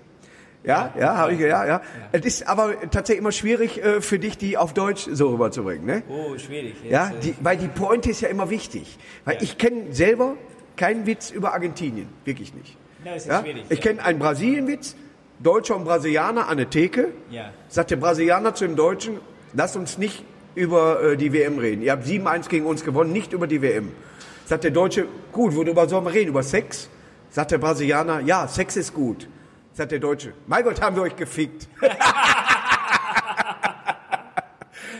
Ja, 0.64 0.94
ja, 1.00 1.16
habe 1.16 1.34
ich, 1.34 1.40
ja, 1.40 1.66
ja. 1.66 1.82
Es 2.12 2.26
ist 2.26 2.48
aber 2.48 2.74
tatsächlich 2.92 3.20
immer 3.20 3.32
schwierig 3.32 3.82
äh, 3.84 4.02
für 4.02 4.20
dich, 4.20 4.38
die 4.38 4.58
auf 4.58 4.74
Deutsch 4.74 5.08
so 5.10 5.30
rüberzubringen, 5.30 5.86
ne? 5.86 6.04
Oh, 6.10 6.38
schwierig. 6.38 6.76
Jetzt, 6.84 6.92
Ja, 6.92 7.10
äh, 7.10 7.20
die, 7.24 7.36
weil 7.42 7.56
die 7.58 7.70
Pointe 7.70 8.10
ist 8.10 8.20
ja 8.22 8.28
immer 8.28 8.50
wichtig. 8.50 8.98
Weil 9.24 9.36
Ja. 9.36 9.42
ich 9.42 9.58
kenne 9.58 9.94
selber 9.94 10.36
keinen 10.76 11.06
Witz 11.06 11.32
über 11.32 11.54
Argentinien, 11.54 12.10
wirklich 12.26 12.54
nicht. 12.54 12.76
Es 13.06 13.24
ist 13.24 13.30
Ja? 13.30 13.42
schwierig, 13.42 13.64
Ich 13.70 13.80
kenne 13.80 14.04
einen 14.04 14.20
Brasilienwitz, 14.20 14.96
Deutscher 15.42 15.78
und 15.78 15.86
Brasilianer 15.86 16.50
an 16.50 16.58
der 16.58 16.70
Theke. 16.70 17.08
Ja. 17.32 17.52
Sagt 17.70 17.92
der 17.92 17.96
Brasilianer 17.96 18.54
zu 18.54 18.66
dem 18.66 18.76
Deutschen, 18.76 19.20
lass 19.54 19.78
uns 19.78 19.98
nicht 19.98 20.26
über 20.56 21.02
äh, 21.02 21.16
die 21.18 21.32
WM 21.32 21.58
reden. 21.58 21.82
Ihr 21.82 21.94
habt 21.94 22.06
7-1 22.06 22.50
gegen 22.50 22.66
uns 22.66 22.84
gewonnen, 22.84 23.14
nicht 23.14 23.32
über 23.32 23.48
die 23.48 23.62
WM. 23.62 23.94
Sagt 24.46 24.66
der 24.66 24.72
Deutsche, 24.72 25.06
gut, 25.32 25.56
worüber 25.56 25.88
sollen 25.88 26.04
wir 26.04 26.14
reden? 26.14 26.30
Über 26.32 26.44
Sex? 26.44 26.90
Sagt 27.30 27.52
der 27.52 27.60
Brasilianer, 27.60 28.20
ja, 28.20 28.46
Sex 28.50 28.76
ist 28.76 28.94
gut. 28.94 29.30
Sagt 29.74 29.92
der 29.92 30.00
Deutsche, 30.00 30.34
mein 30.48 30.64
Gott, 30.64 30.82
haben 30.82 30.96
wir 30.96 31.04
euch 31.04 31.16
gefickt. 31.16 31.68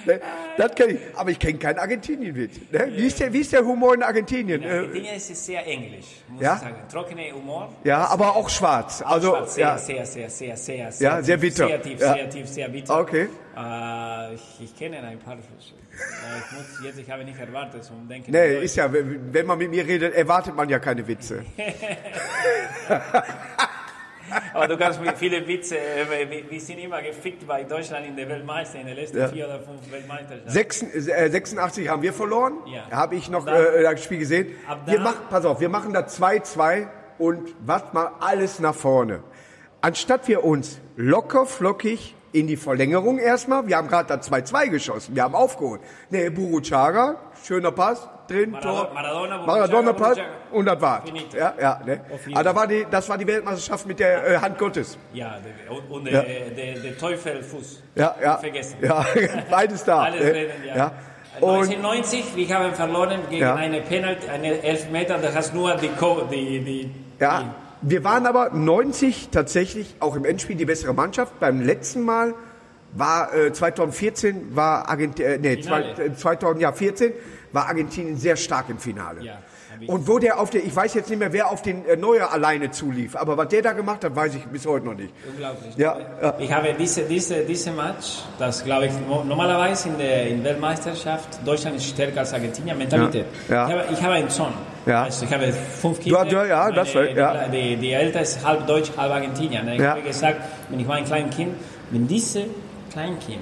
Ne? 0.06 0.20
Das 0.58 0.74
kenn 0.76 0.92
ich. 0.92 1.00
Aber 1.16 1.30
ich 1.30 1.38
kenne 1.40 1.58
keinen 1.60 1.78
Argentinien-Witz. 1.78 2.56
Ne? 2.72 2.88
Wie, 2.96 3.06
ist 3.08 3.20
der, 3.20 3.32
wie 3.34 3.40
ist 3.42 3.52
der 3.52 3.64
Humor 3.66 3.94
in 3.94 4.02
Argentinien? 4.04 4.62
In 4.64 4.70
Äh, 4.70 4.74
Argentinien 4.78 5.16
ist 5.16 5.30
es 5.30 5.46
sehr 5.46 5.66
englisch, 5.68 6.06
muss 6.30 6.42
Ja? 6.42 6.56
ich 6.56 6.62
sagen. 6.62 6.76
Trockener 6.92 7.32
Humor. 7.34 7.74
ja, 7.84 8.06
aber 8.08 8.36
auch 8.36 8.50
schwarz. 8.50 9.02
Also, 9.06 9.30
Schwarz, 9.32 9.56
sehr, 9.56 9.66
ja. 9.68 9.78
sehr, 9.78 10.06
sehr, 10.06 10.30
sehr, 10.30 10.58
sehr, 10.58 10.90
Ja, 11.00 11.22
sehr 11.22 11.36
tief, 11.40 11.42
bitter. 11.42 11.68
Sehr 11.68 11.82
tief, 11.82 12.00
Ja. 12.00 12.14
sehr 12.14 12.30
tief, 12.30 12.48
sehr 12.48 12.70
bitter. 12.70 13.00
Okay. 13.00 13.28
Äh, 13.58 14.34
ich, 14.36 14.58
ich 14.62 14.76
kenne 14.78 15.00
ein 15.00 15.20
paar. 15.20 15.34
Äh, 15.36 15.38
ich 15.38 16.58
muss 16.58 16.82
jetzt, 16.86 16.98
ich 17.00 17.12
habe 17.12 17.24
nicht 17.26 17.40
erwartet, 17.40 17.90
um 17.92 18.08
denken. 18.08 18.32
Nee, 18.32 18.60
ist 18.64 18.78
ja, 18.78 18.90
wenn 18.92 19.46
man 19.46 19.58
mit 19.58 19.70
mir 19.70 19.86
redet, 19.86 20.14
erwartet 20.16 20.56
man 20.56 20.70
ja 20.70 20.80
keine 20.80 21.06
Witze. 21.08 21.44
Aber 24.54 24.68
du 24.68 24.78
kannst 24.78 25.02
mit 25.02 25.18
viele 25.18 25.46
Witze, 25.48 25.78
äh, 25.78 26.50
wir, 26.50 26.60
sind 26.62 26.80
immer 26.80 27.02
gefickt 27.02 27.46
bei 27.48 27.64
Deutschland 27.64 28.06
in 28.08 28.16
der 28.16 28.28
Weltmeister, 28.30 28.80
in 28.80 28.88
den 28.88 28.96
letzten 28.96 29.18
Ja. 29.20 29.28
vier 29.30 29.46
oder 29.46 29.60
fünf 29.60 29.92
Weltmeisterschaften. 29.92 30.50
Sechs, 30.50 30.82
äh, 30.84 31.30
86 31.30 31.90
haben 31.90 32.02
wir 32.02 32.14
verloren. 32.14 32.54
Ja. 32.66 32.90
Habe 32.92 33.16
ich 33.16 33.30
noch 33.30 33.46
Ab 33.48 33.54
da- 33.54 33.64
äh, 33.76 33.84
das 33.84 34.04
Spiel 34.04 34.20
gesehen. 34.20 34.48
Wir 34.86 35.00
machen, 35.00 35.22
pass 35.30 35.46
auf, 35.46 35.60
wir 35.60 35.70
machen 35.70 35.94
da 35.94 36.02
2-2 36.08 36.88
und 37.18 37.56
was 37.66 37.94
mal 37.94 38.12
alles 38.20 38.60
nach 38.60 38.76
vorne. 38.76 39.24
Anstatt 39.82 40.28
wir 40.28 40.44
uns 40.44 40.80
locker 40.96 41.46
flockig 41.46 42.16
in 42.32 42.48
die 42.48 42.58
Verlängerung 42.58 43.18
erstmal, 43.18 43.68
wir 43.68 43.78
haben 43.78 43.88
gerade 43.88 44.08
da 44.08 44.16
2-2 44.16 44.68
geschossen, 44.70 45.16
wir 45.16 45.24
haben 45.24 45.36
aufgeholt. 45.36 45.82
Nee, 46.10 46.30
Buruchaga, 46.30 47.16
schöner 47.44 47.72
Pass, 47.72 48.08
drin, 48.28 48.52
Maradona- 48.52 48.62
Tor. 48.62 48.92
Maradona, 48.94 49.38
Buruchaga, 49.38 49.46
Maradona 49.58 49.94
Pass 49.94 50.16
Buruchaga. 50.18 50.30
und 50.52 50.66
das 50.66 50.82
war. 50.82 51.02
Finito. 51.06 51.38
Ja, 51.38 51.54
ja, 51.60 51.82
ne? 51.86 52.02
Aber 52.34 52.44
da 52.44 52.56
war 52.56 52.68
die, 52.68 52.86
das 52.92 53.10
war 53.10 53.18
die 53.18 53.26
Weltmeisterschaft 53.28 53.86
mit 53.88 54.00
der 54.00 54.28
äh, 54.28 54.38
Hand 54.38 54.58
Gottes. 54.60 54.98
Ja, 55.14 55.38
und, 55.70 55.90
und 55.92 56.06
Ja. 56.08 56.22
Der, 56.22 56.50
der, 56.52 56.80
der 56.80 56.98
Teufelfuß. 56.98 57.84
Ja, 57.96 58.16
ja. 58.22 58.38
Vergessen. 58.38 58.78
Ja, 58.82 59.06
beides 59.50 59.84
da. 59.84 60.04
Alles 60.04 60.24
ne? 60.24 60.34
reden, 60.34 60.52
ja. 60.68 60.76
ja. 60.78 60.92
Und 61.42 61.50
1990, 61.70 62.36
wir 62.36 62.56
haben 62.56 62.74
verloren 62.74 63.22
gegen 63.30 63.42
Ja. 63.42 63.56
eine 63.56 63.82
Penalty, 63.82 64.28
eine 64.28 64.62
Elfmeter, 64.62 65.18
da 65.20 65.34
hast 65.34 65.54
nur 65.54 65.74
die, 65.76 65.88
Co 65.90 66.22
die, 66.30 66.60
die, 66.60 66.92
Ja, 67.20 67.56
wir 67.82 68.04
waren 68.04 68.26
aber 68.26 68.50
90 68.52 69.30
tatsächlich 69.32 69.96
auch 70.00 70.16
im 70.16 70.26
Endspiel 70.26 70.56
die 70.56 70.66
bessere 70.66 70.94
Mannschaft. 70.94 71.40
Beim 71.40 71.62
letzten 71.62 72.02
Mal 72.04 72.34
war 72.94 73.34
äh, 73.34 73.54
2014 73.54 74.56
war 74.56 74.90
Argentinien, 74.90 75.34
äh, 75.44 75.56
nee, 75.56 75.62
zwei, 75.62 75.84
Finale. 75.84 76.06
äh, 76.12 76.14
2014 76.16 77.14
war 77.52 77.68
Argentinien 77.68 78.18
sehr 78.18 78.36
stark 78.36 78.66
im 78.70 78.80
Finale. 78.80 79.22
Ja, 79.24 79.38
Und 79.88 80.08
wo 80.08 80.18
der 80.20 80.40
auf 80.40 80.50
der, 80.50 80.64
ich 80.64 80.76
weiß 80.76 80.96
jetzt 80.96 81.10
nicht 81.10 81.20
mehr, 81.20 81.32
wer 81.32 81.52
auf 81.52 81.62
den 81.62 81.86
äh, 81.86 81.96
Neuer 81.96 82.32
alleine 82.32 82.72
zulief, 82.72 83.16
aber 83.16 83.38
was 83.38 83.48
der 83.50 83.62
da 83.62 83.74
gemacht 83.74 84.04
hat, 84.04 84.16
weiß 84.16 84.36
ich 84.36 84.44
bis 84.46 84.66
heute 84.66 84.88
noch 84.88 84.96
nicht. 84.96 85.14
Unglaublich. 85.32 85.76
Ja, 85.78 85.98
ja. 86.22 86.34
Ich 86.40 86.52
habe 86.52 86.74
diese, 86.78 87.04
diese, 87.04 87.46
diese 87.46 87.72
Match, 87.72 88.24
das 88.40 88.64
glaube 88.64 88.88
ich 88.88 88.92
no- 89.08 89.24
normalerweise 89.24 89.90
in 89.90 89.98
der 90.00 90.28
in 90.28 90.44
Weltmeisterschaft, 90.44 91.40
Deutschland 91.46 91.78
ist 91.78 91.86
stärker 91.86 92.22
als 92.22 92.34
Argentinien, 92.34 92.78
Mentalität. 92.78 93.26
Ja, 93.48 93.56
ja. 93.56 93.68
Ich, 93.68 93.74
habe, 93.74 93.94
ich 93.94 94.02
habe 94.04 94.14
einen 94.16 94.30
Sohn. 94.30 94.54
Ja. 94.86 95.04
Also 95.04 95.26
ich 95.26 95.34
habe 95.34 95.52
fünf 95.52 96.00
Kinder. 96.00 96.20
Du 96.26 96.26
hast- 96.26 96.32
ja, 96.32 96.46
ja, 96.46 96.64
Meine- 96.64 96.76
das 96.76 96.96
war- 96.96 97.04
ja. 97.10 97.48
Die, 97.48 97.76
die 97.78 97.92
Ältere 97.92 98.24
ist 98.24 98.46
halb 98.46 98.66
Deutsch, 98.68 98.92
halb 98.98 99.12
Argentinier. 99.12 99.62
Ich 99.74 99.80
Ja. 99.82 99.92
habe 99.92 100.02
gesagt, 100.02 100.42
wenn 100.70 100.80
ich 100.80 100.88
war 100.88 100.96
ein 100.96 101.06
kleines 101.06 101.36
Kind, 101.36 101.56
wenn 101.92 102.08
diese 102.08 102.46
Kleinkind 102.92 103.42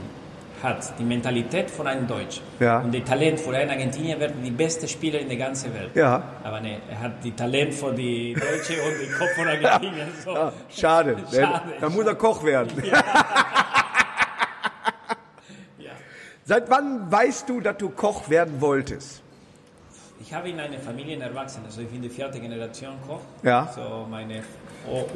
hat 0.64 0.92
die 0.98 1.04
Mentalität 1.04 1.70
von 1.70 1.86
einem 1.88 2.08
Deutsch 2.08 2.42
Ja. 2.60 2.80
und 2.80 2.92
die 2.92 3.02
Talent 3.02 3.40
von 3.40 3.54
einem 3.54 3.70
Argentinier 3.70 4.20
wird 4.20 4.34
die 4.44 4.50
beste 4.50 4.88
Spieler 4.88 5.20
in 5.20 5.28
der 5.28 5.38
ganzen 5.38 5.72
Welt. 5.76 5.92
Ja. 5.94 6.24
Aber 6.44 6.60
nee, 6.60 6.80
er 6.90 7.00
hat 7.00 7.24
die 7.24 7.32
Talent 7.32 7.76
von 7.76 7.96
die 7.96 8.34
Deutsche 8.34 8.74
und 8.82 9.00
den 9.00 9.14
Kopf 9.18 9.36
von 9.36 9.48
Argentinien. 9.48 10.08
So. 10.26 10.32
Ah, 10.32 10.52
schade. 10.70 11.12
ne? 11.32 11.40
Schade. 11.40 11.62
Da 11.80 11.90
muss 11.90 12.06
er 12.08 12.16
Koch 12.16 12.44
werden. 12.44 12.72
Ja. 15.80 15.92
Seit 16.46 16.70
wann 16.70 17.12
weißt 17.12 17.50
du, 17.50 17.60
dass 17.62 17.78
du 17.78 17.90
Koch 17.90 18.30
werden 18.30 18.62
wolltest? 18.62 19.22
Ich 20.28 20.34
habe 20.34 20.50
in 20.50 20.60
einer 20.60 20.78
Familie 20.78 21.18
erwachsen, 21.22 21.62
also 21.66 21.80
ich 21.80 21.88
bin 21.88 22.02
die 22.02 22.10
vierte 22.10 22.38
Generation 22.38 22.96
Koch. 23.08 23.22
Ja. 23.44 23.66
So 23.74 24.06
meine 24.10 24.44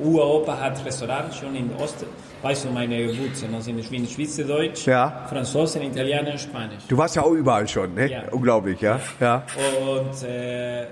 Uropa 0.01 0.57
hat 0.57 0.85
Restaurant 0.85 1.33
schon 1.35 1.53
in 1.53 1.69
Ost, 1.75 2.05
weißt 2.41 2.63
du, 2.63 2.69
meine 2.69 3.09
Wurzeln, 3.17 3.53
also 3.53 3.71
ich 3.71 3.89
bin 3.89 4.07
Schweizerdeutsch, 4.07 4.85
Ja. 4.87 5.25
Franzosen, 5.27 5.81
Italiener, 5.81 6.37
Spanisch. 6.37 6.83
Du 6.87 6.97
warst 6.97 7.17
ja 7.17 7.23
auch 7.23 7.31
überall 7.31 7.67
schon, 7.67 7.93
ne? 7.93 8.09
Ja. 8.09 8.21
Unglaublich, 8.31 8.79
ja. 8.79 9.01
Ja. 9.19 9.43
Und 9.85 10.23
äh, 10.23 10.83
ich 10.83 10.89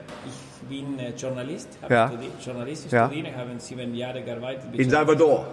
bin 0.67 0.99
äh, 0.99 1.11
Journalist, 1.11 1.69
habe 1.81 1.93
Ja. 1.93 2.07
studiert, 2.09 2.33
Journalist 2.45 2.91
Ja. 2.91 3.05
studiert, 3.07 3.37
habe 3.37 3.51
sieben 3.57 3.95
Jahre 3.95 4.21
gearbeitet. 4.21 4.65
In 4.73 4.89
Salvador. 4.89 5.45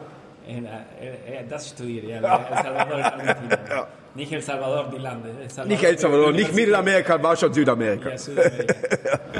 In, 0.48 0.64
äh, 0.66 0.68
äh, 0.70 1.44
das 1.48 1.68
studiert, 1.68 2.06
ja, 2.08 2.16
El 2.16 2.56
Salvador, 2.64 2.96
Argentinien. 3.12 3.58
Nicht 4.16 4.32
El 4.32 4.42
Salvador, 4.42 4.86
die 4.92 4.98
Lande. 4.98 5.28
El 5.42 5.50
Salvador, 5.50 5.66
Nicht 5.76 5.84
El 5.84 5.98
Salvador, 5.98 6.32
nicht 6.32 6.54
Mittelamerika, 6.54 7.22
war 7.22 7.36
schon 7.36 7.52
Südamerika. 7.52 8.08
Ja, 8.10 8.18
Südamerika. 8.18 8.74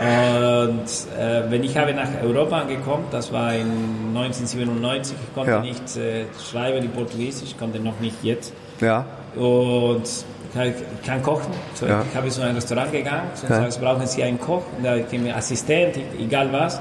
Und 0.00 0.84
äh, 1.18 1.50
wenn 1.50 1.64
ich 1.64 1.76
habe 1.76 1.94
nach 1.94 2.08
Europa 2.22 2.64
gekommen, 2.64 3.06
das 3.10 3.32
war 3.32 3.54
in 3.54 3.70
1997, 4.14 5.16
ich 5.28 5.34
konnte 5.34 5.50
Ja. 5.52 5.60
nicht 5.60 5.96
äh, 5.96 6.24
schreiben 6.50 6.78
in 6.84 6.90
Portugiesisch, 6.90 7.50
ich 7.50 7.58
konnte 7.58 7.78
noch 7.80 7.98
nicht 8.00 8.16
jetzt. 8.22 8.52
Ja. 8.80 9.04
Und 9.34 10.02
ich 10.04 11.06
kann- 11.06 11.22
kochen. 11.22 11.52
So, 11.74 11.86
Ja. 11.86 12.02
Ich 12.10 12.16
habe 12.16 12.28
zu 12.28 12.42
einem 12.42 12.54
Restaurant 12.56 12.92
gegangen, 12.92 13.28
so 13.34 13.46
Ja. 13.46 13.62
sagst, 13.62 13.80
brauchen 13.80 14.06
Sie 14.06 14.22
einen 14.22 14.38
Koch, 14.40 14.62
mir 14.82 15.36
Assistent, 15.36 15.98
egal 16.18 16.52
was. 16.52 16.80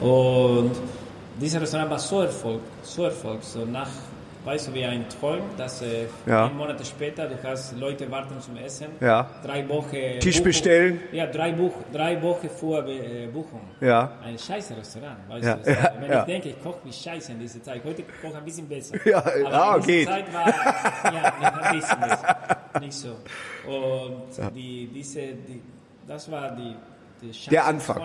Und 0.00 0.72
dieses 1.40 1.60
Restaurant 1.60 1.90
war 1.90 1.98
so 1.98 2.20
Erfolg, 2.22 2.60
so 2.82 3.04
Erfolg. 3.04 3.38
So 3.42 3.64
nach, 3.64 3.88
weißt 4.44 4.68
du, 4.68 4.74
wie 4.74 4.84
ein 4.84 5.04
Traum, 5.08 5.40
dass 5.56 5.82
äh, 5.82 6.06
Ja. 6.26 6.46
ein 6.46 6.56
Monat 6.56 6.84
später, 6.86 7.26
du 7.28 7.36
hast 7.42 7.76
Leute 7.78 8.10
warten 8.10 8.40
zum 8.40 8.56
Essen, 8.56 8.86
Ja. 9.00 9.28
drei 9.44 9.68
Wochen 9.68 9.90
Tisch 10.20 10.36
Buchung- 10.36 10.44
bestellen. 10.44 11.00
Ja, 11.12 11.26
drei, 11.26 11.52
Buch, 11.52 11.72
drei 11.92 12.20
Wochen 12.22 12.48
vor 12.48 12.86
äh, 12.88 13.26
Buchung. 13.32 13.60
Ja. 13.80 14.12
Ein 14.24 14.38
scheiße 14.38 14.76
Restaurant, 14.76 15.18
weißt 15.28 15.44
Ja, 15.44 15.54
du. 15.56 15.70
ja, 15.70 15.92
Wenn 16.00 16.12
ich 16.18 16.24
denke, 16.24 16.48
ich 16.50 16.62
koche 16.62 16.78
wie 16.84 16.92
scheiße 16.92 17.32
in 17.32 17.38
dieser 17.40 17.62
Zeit. 17.62 17.82
Heute 17.84 18.02
koche 18.02 18.32
ich 18.32 18.36
ein 18.36 18.44
bisschen 18.44 18.68
besser. 18.68 18.96
Ja, 19.04 19.18
Aber 19.18 19.40
ja, 19.50 19.76
in 19.76 19.82
dieser. 19.82 20.10
Zeit 20.10 20.32
war 20.34 21.12
ja, 21.12 21.34
ein 21.68 21.76
bisschen 21.80 22.00
besser. 22.00 22.36
Nicht 22.80 22.92
so. 22.94 23.08
Und 23.70 24.54
die, 24.56 24.90
diese, 24.92 25.20
die, 25.20 25.60
das 26.08 26.30
war 26.30 26.50
die, 26.56 26.74
Der 27.50 27.66
Anfang. 27.66 28.02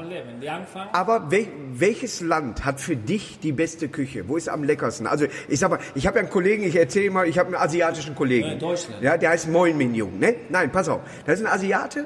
Aber 0.92 1.32
wel, 1.32 1.48
welches 1.74 2.22
Land 2.22 2.66
hat 2.66 2.80
für 2.80 2.96
dich 2.96 3.40
die 3.40 3.52
beste 3.52 3.90
Küche? 3.90 4.30
Wo 4.30 4.38
ist 4.38 4.48
am 4.48 4.64
leckersten? 4.64 5.08
Also 5.08 5.26
ich 5.48 5.60
sag 5.60 5.72
mal, 5.72 5.80
ich 5.96 6.06
habe 6.06 6.18
ja 6.18 6.22
einen 6.22 6.30
Kollegen, 6.30 6.64
ich 6.64 6.76
erzähle 6.76 7.10
mal, 7.10 7.28
ich 7.28 7.40
habe 7.40 7.48
einen 7.48 7.56
asiatischen 7.56 8.14
Kollegen. 8.14 8.52
In 8.52 8.60
Deutschland. 8.60 9.02
Ja, 9.02 9.18
der 9.18 9.32
heißt 9.32 9.48
Moin 9.50 9.76
Min 9.76 9.96
Jung, 9.96 10.20
ne? 10.20 10.36
Nein, 10.50 10.72
pass 10.72 10.88
auf. 10.88 11.02
Das 11.26 11.40
ist 11.40 11.46
ein 11.46 11.52
Asiate 11.52 12.06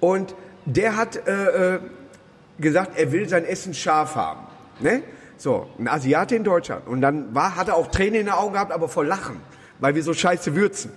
und 0.00 0.34
der 0.64 0.96
hat 0.96 1.28
äh, 1.28 1.76
äh, 1.76 1.80
gesagt, 2.58 2.98
er 2.98 3.12
will 3.12 3.28
sein 3.28 3.44
Essen 3.44 3.72
scharf 3.72 4.16
haben, 4.16 4.46
ne? 4.80 5.02
So, 5.36 5.68
ein 5.78 5.86
Asiate 5.86 6.34
in 6.34 6.42
Deutschland. 6.42 6.88
Und 6.88 7.00
dann 7.00 7.32
war, 7.36 7.54
hat 7.54 7.68
er 7.68 7.76
auch 7.76 7.86
Tränen 7.86 8.14
in 8.14 8.26
den 8.26 8.34
Augen 8.34 8.54
gehabt, 8.54 8.72
aber 8.72 8.88
vor 8.88 9.04
Lachen, 9.04 9.36
weil 9.78 9.94
wir 9.94 10.02
so 10.02 10.12
scheiße 10.12 10.56
würzen. 10.56 10.90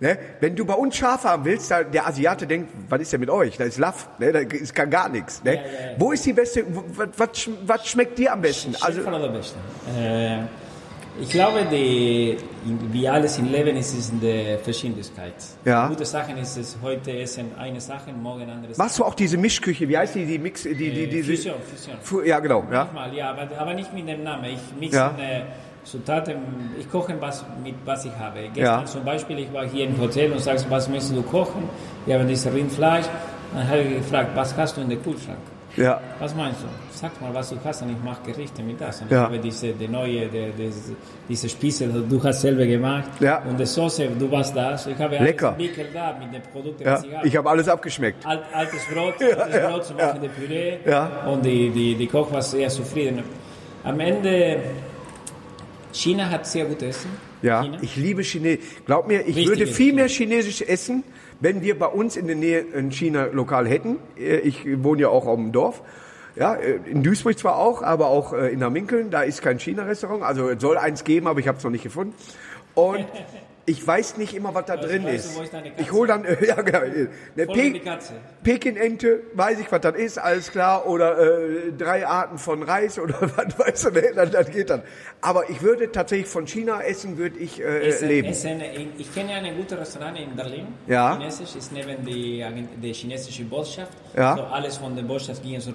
Ne? 0.00 0.16
Wenn 0.40 0.54
du 0.54 0.64
bei 0.64 0.74
uns 0.74 0.96
scharf 0.96 1.24
haben 1.24 1.44
willst, 1.44 1.70
da, 1.70 1.82
der 1.82 2.06
Asiate 2.06 2.46
denkt, 2.46 2.70
was 2.88 3.00
ist 3.00 3.12
denn 3.12 3.20
mit 3.20 3.30
euch? 3.30 3.56
Da 3.56 3.64
ist 3.64 3.78
Laff, 3.78 4.08
ne? 4.18 4.32
da 4.32 4.38
ist 4.38 4.74
gar, 4.74 4.86
gar 4.86 5.08
nichts. 5.08 5.42
Ne? 5.42 5.54
Ja, 5.56 5.60
ja, 5.60 5.66
ja. 5.66 5.94
Wo 5.98 6.12
ist 6.12 6.24
die 6.24 6.32
beste, 6.32 6.64
was, 6.96 7.08
was, 7.16 7.28
sch- 7.30 7.84
schmeckt 7.86 8.16
dir 8.18 8.32
am 8.32 8.40
besten? 8.40 8.74
Also, 8.76 8.86
Also, 8.86 9.02
von 9.02 9.20
der 9.20 9.28
Beste. 9.28 9.56
Äh, 9.98 10.38
ich 11.20 11.30
glaube, 11.30 11.66
die, 11.68 12.36
wie 12.92 13.08
alles 13.08 13.38
im 13.38 13.50
Leben 13.50 13.76
ist 13.76 13.92
es 13.92 14.10
in 14.10 14.20
der 14.20 14.60
Verschiedenheit. 14.60 15.34
Ja. 15.64 15.88
Gute 15.88 16.04
Sachen 16.04 16.36
ist 16.38 16.56
es, 16.56 16.76
heute 16.80 17.10
essen 17.18 17.50
eine 17.58 17.80
Sache, 17.80 18.12
morgen 18.12 18.48
andere 18.48 18.72
Sache. 18.72 18.80
machst 18.86 19.00
du 19.00 19.04
auch 19.04 19.14
diese 19.14 19.36
Mischküche? 19.36 19.88
Wie 19.88 19.98
heißt 19.98 20.14
die, 20.14 20.24
die 20.26 20.38
Mix, 20.38 20.62
die, 20.62 20.74
die, 20.76 20.86
Äh, 21.04 21.06
diese, 21.08 21.32
Fusion, 21.34 21.56
Fusion. 21.74 21.96
Fu- 22.02 22.22
Ja, 22.22 22.38
genau, 22.38 22.60
ja. 22.70 22.84
Manchmal, 22.84 23.14
ja, 23.14 23.30
aber, 23.32 23.48
aber 23.58 23.74
nicht 23.74 23.92
mit 23.92 24.06
dem 24.08 24.22
Namen. 24.22 24.44
Ich 24.44 24.60
mixe 24.78 24.96
Ja. 24.96 25.08
äh, 25.18 25.42
Zutaten, 25.90 26.36
ich 26.78 26.90
koche 26.90 27.14
was 27.20 27.44
mit 27.64 27.74
was 27.84 28.04
ich 28.04 28.12
habe. 28.18 28.40
Gestern 28.54 28.80
Ja. 28.80 28.84
zum 28.84 29.04
Beispiel, 29.04 29.38
ich 29.38 29.52
war 29.52 29.66
hier 29.66 29.86
im 29.86 29.98
Hotel 30.00 30.30
und 30.32 30.40
sagst, 30.40 30.68
was 30.70 30.88
möchtest 30.88 31.16
du 31.16 31.22
kochen? 31.22 31.68
Wir 32.06 32.18
haben 32.18 32.28
dieses 32.28 32.52
Rindfleisch. 32.52 33.06
Dann 33.54 33.66
habe 33.68 33.80
ich 33.80 33.96
gefragt, 33.98 34.30
was 34.34 34.54
hast 34.56 34.76
du 34.76 34.82
in 34.82 34.90
der 34.90 34.98
Kühlschrank? 34.98 35.38
Ja, 35.76 36.00
Was 36.18 36.34
meinst 36.34 36.60
du? 36.62 36.66
Sag 36.90 37.12
mal, 37.20 37.32
was 37.32 37.50
du 37.50 37.56
hast 37.64 37.82
und 37.82 37.90
ich 37.90 38.02
mache 38.02 38.20
Gerichte 38.26 38.62
mit 38.62 38.80
das. 38.80 39.00
Und 39.00 39.10
Ja. 39.12 39.18
ich 39.18 39.24
habe 39.26 39.38
diese, 39.38 39.68
die 39.72 39.86
neue, 39.86 40.26
die, 40.26 40.50
die, 40.58 40.70
diese 41.28 41.48
Spieße, 41.48 41.86
du 41.86 42.22
hast 42.24 42.40
selber 42.40 42.66
gemacht. 42.66 43.08
Ja. 43.20 43.42
Und 43.48 43.58
die 43.60 43.64
Soße, 43.66 44.08
du 44.18 44.28
warst 44.30 44.56
da. 44.56 44.76
So, 44.76 44.90
ich 44.90 44.98
habe 44.98 45.16
Lecker. 45.18 45.50
alles 45.50 45.58
Wickel 45.60 45.86
da 45.94 46.14
mit 46.18 46.34
den 46.34 46.42
Produkten, 46.52 46.82
ja. 46.84 47.00
ich 47.04 47.14
habe. 47.14 47.28
Ich 47.28 47.36
habe 47.36 47.50
alles 47.50 47.68
abgeschmeckt. 47.68 48.26
Alt, 48.26 48.40
altes 48.52 48.84
Brot, 48.92 49.14
altes 49.40 49.60
Brot 49.70 49.84
zu 49.84 49.94
machen, 49.94 50.20
die 50.20 50.28
Püree. 50.28 50.78
Ja. 50.84 51.10
Und 51.30 51.44
die, 51.44 51.70
die, 51.70 51.94
die 51.94 52.06
Koch 52.08 52.32
war 52.32 52.42
sehr 52.42 52.68
zufrieden. 52.68 53.22
Am 53.84 54.00
Ende, 54.00 54.58
China 55.92 56.30
hat 56.30 56.46
sehr 56.46 56.64
gut 56.66 56.82
Essen. 56.82 57.10
Ja, 57.42 57.62
China. 57.62 57.78
ich 57.82 57.96
liebe 57.96 58.22
Chinesisch. 58.22 58.64
Glaub 58.86 59.06
mir, 59.08 59.20
ich 59.20 59.28
Richtiges 59.28 59.48
würde 59.48 59.66
viel 59.66 59.92
mehr 59.92 60.08
Chinesisch 60.08 60.62
essen, 60.62 61.04
wenn 61.40 61.62
wir 61.62 61.78
bei 61.78 61.86
uns 61.86 62.16
in 62.16 62.26
der 62.26 62.36
Nähe 62.36 62.64
ein 62.74 62.90
China-Lokal 62.90 63.68
hätten. 63.68 63.96
Äh, 64.18 64.38
Ich 64.38 64.64
wohne 64.82 65.02
ja 65.02 65.08
auch 65.08 65.26
auf 65.26 65.36
dem 65.36 65.52
Dorf. 65.52 65.82
Ja, 66.36 66.54
äh, 66.54 66.78
in 66.86 67.02
Duisburg 67.02 67.38
zwar 67.38 67.56
auch, 67.58 67.82
aber 67.82 68.08
auch 68.08 68.32
äh, 68.32 68.52
in 68.52 68.60
Namminkeln, 68.60 69.10
da 69.10 69.22
ist 69.22 69.42
kein 69.42 69.58
China-Restaurant. 69.58 70.22
Also 70.22 70.48
es 70.50 70.60
soll 70.60 70.76
eins 70.78 71.04
geben, 71.04 71.26
aber 71.26 71.40
ich 71.40 71.48
habe 71.48 71.58
es 71.58 71.64
noch 71.64 71.70
nicht 71.70 71.82
gefunden. 71.82 72.14
Und 72.74 73.06
Ich 73.68 73.86
weiß 73.86 74.16
nicht 74.16 74.34
immer, 74.34 74.54
was 74.54 74.64
da 74.64 74.76
drin 74.76 75.04
weißt 75.04 75.36
du, 75.36 75.42
ist. 75.42 75.52
Katze? 75.52 75.70
ich 75.76 75.92
hole 75.92 76.08
dann, 76.08 76.24
äh, 76.24 76.42
ja 76.46 76.54
genau, 76.62 76.78
eine 76.78 77.08
die 77.36 77.80
Pe. 77.80 77.80
Peking-Ente, 78.42 79.20
weiß 79.34 79.60
ich, 79.60 79.70
was 79.70 79.80
das 79.82 79.94
ist, 79.96 80.18
alles 80.18 80.50
klar. 80.50 80.86
Oder 80.86 81.18
äh, 81.18 81.72
drei 81.76 82.06
Arten 82.06 82.38
von 82.38 82.62
Reis 82.62 82.98
oder 82.98 83.14
was, 83.20 83.58
weißt 83.58 83.84
du, 83.86 83.90
ne, 83.90 84.12
das, 84.14 84.30
das 84.30 84.50
geht 84.50 84.70
dann. 84.70 84.82
Aber 85.20 85.50
ich 85.50 85.60
würde 85.60 85.92
tatsächlich 85.92 86.28
von 86.28 86.46
China 86.46 86.80
essen, 86.80 87.18
würde 87.18 87.38
ich 87.38 87.60
äh, 87.60 87.88
Essen, 87.88 88.08
leben. 88.08 88.28
Essen, 88.28 88.62
ich 88.96 89.14
kenne 89.14 89.34
ein 89.34 89.56
gutes 89.56 89.78
Restaurant 89.78 90.18
in 90.18 90.34
Berlin. 90.34 90.68
Ja. 90.86 91.16
Chinesisch 91.18 91.56
ist 91.56 91.70
neben 91.72 92.04
die, 92.06 92.44
der 92.82 92.92
chinesischen 92.94 93.50
Botschaft. 93.50 93.92
Ja. 94.16 94.34
So 94.34 94.42
alles 94.44 94.78
von 94.78 94.96
der 94.96 95.02
Botschaft 95.02 95.42
ging 95.42 95.60
so. 95.60 95.72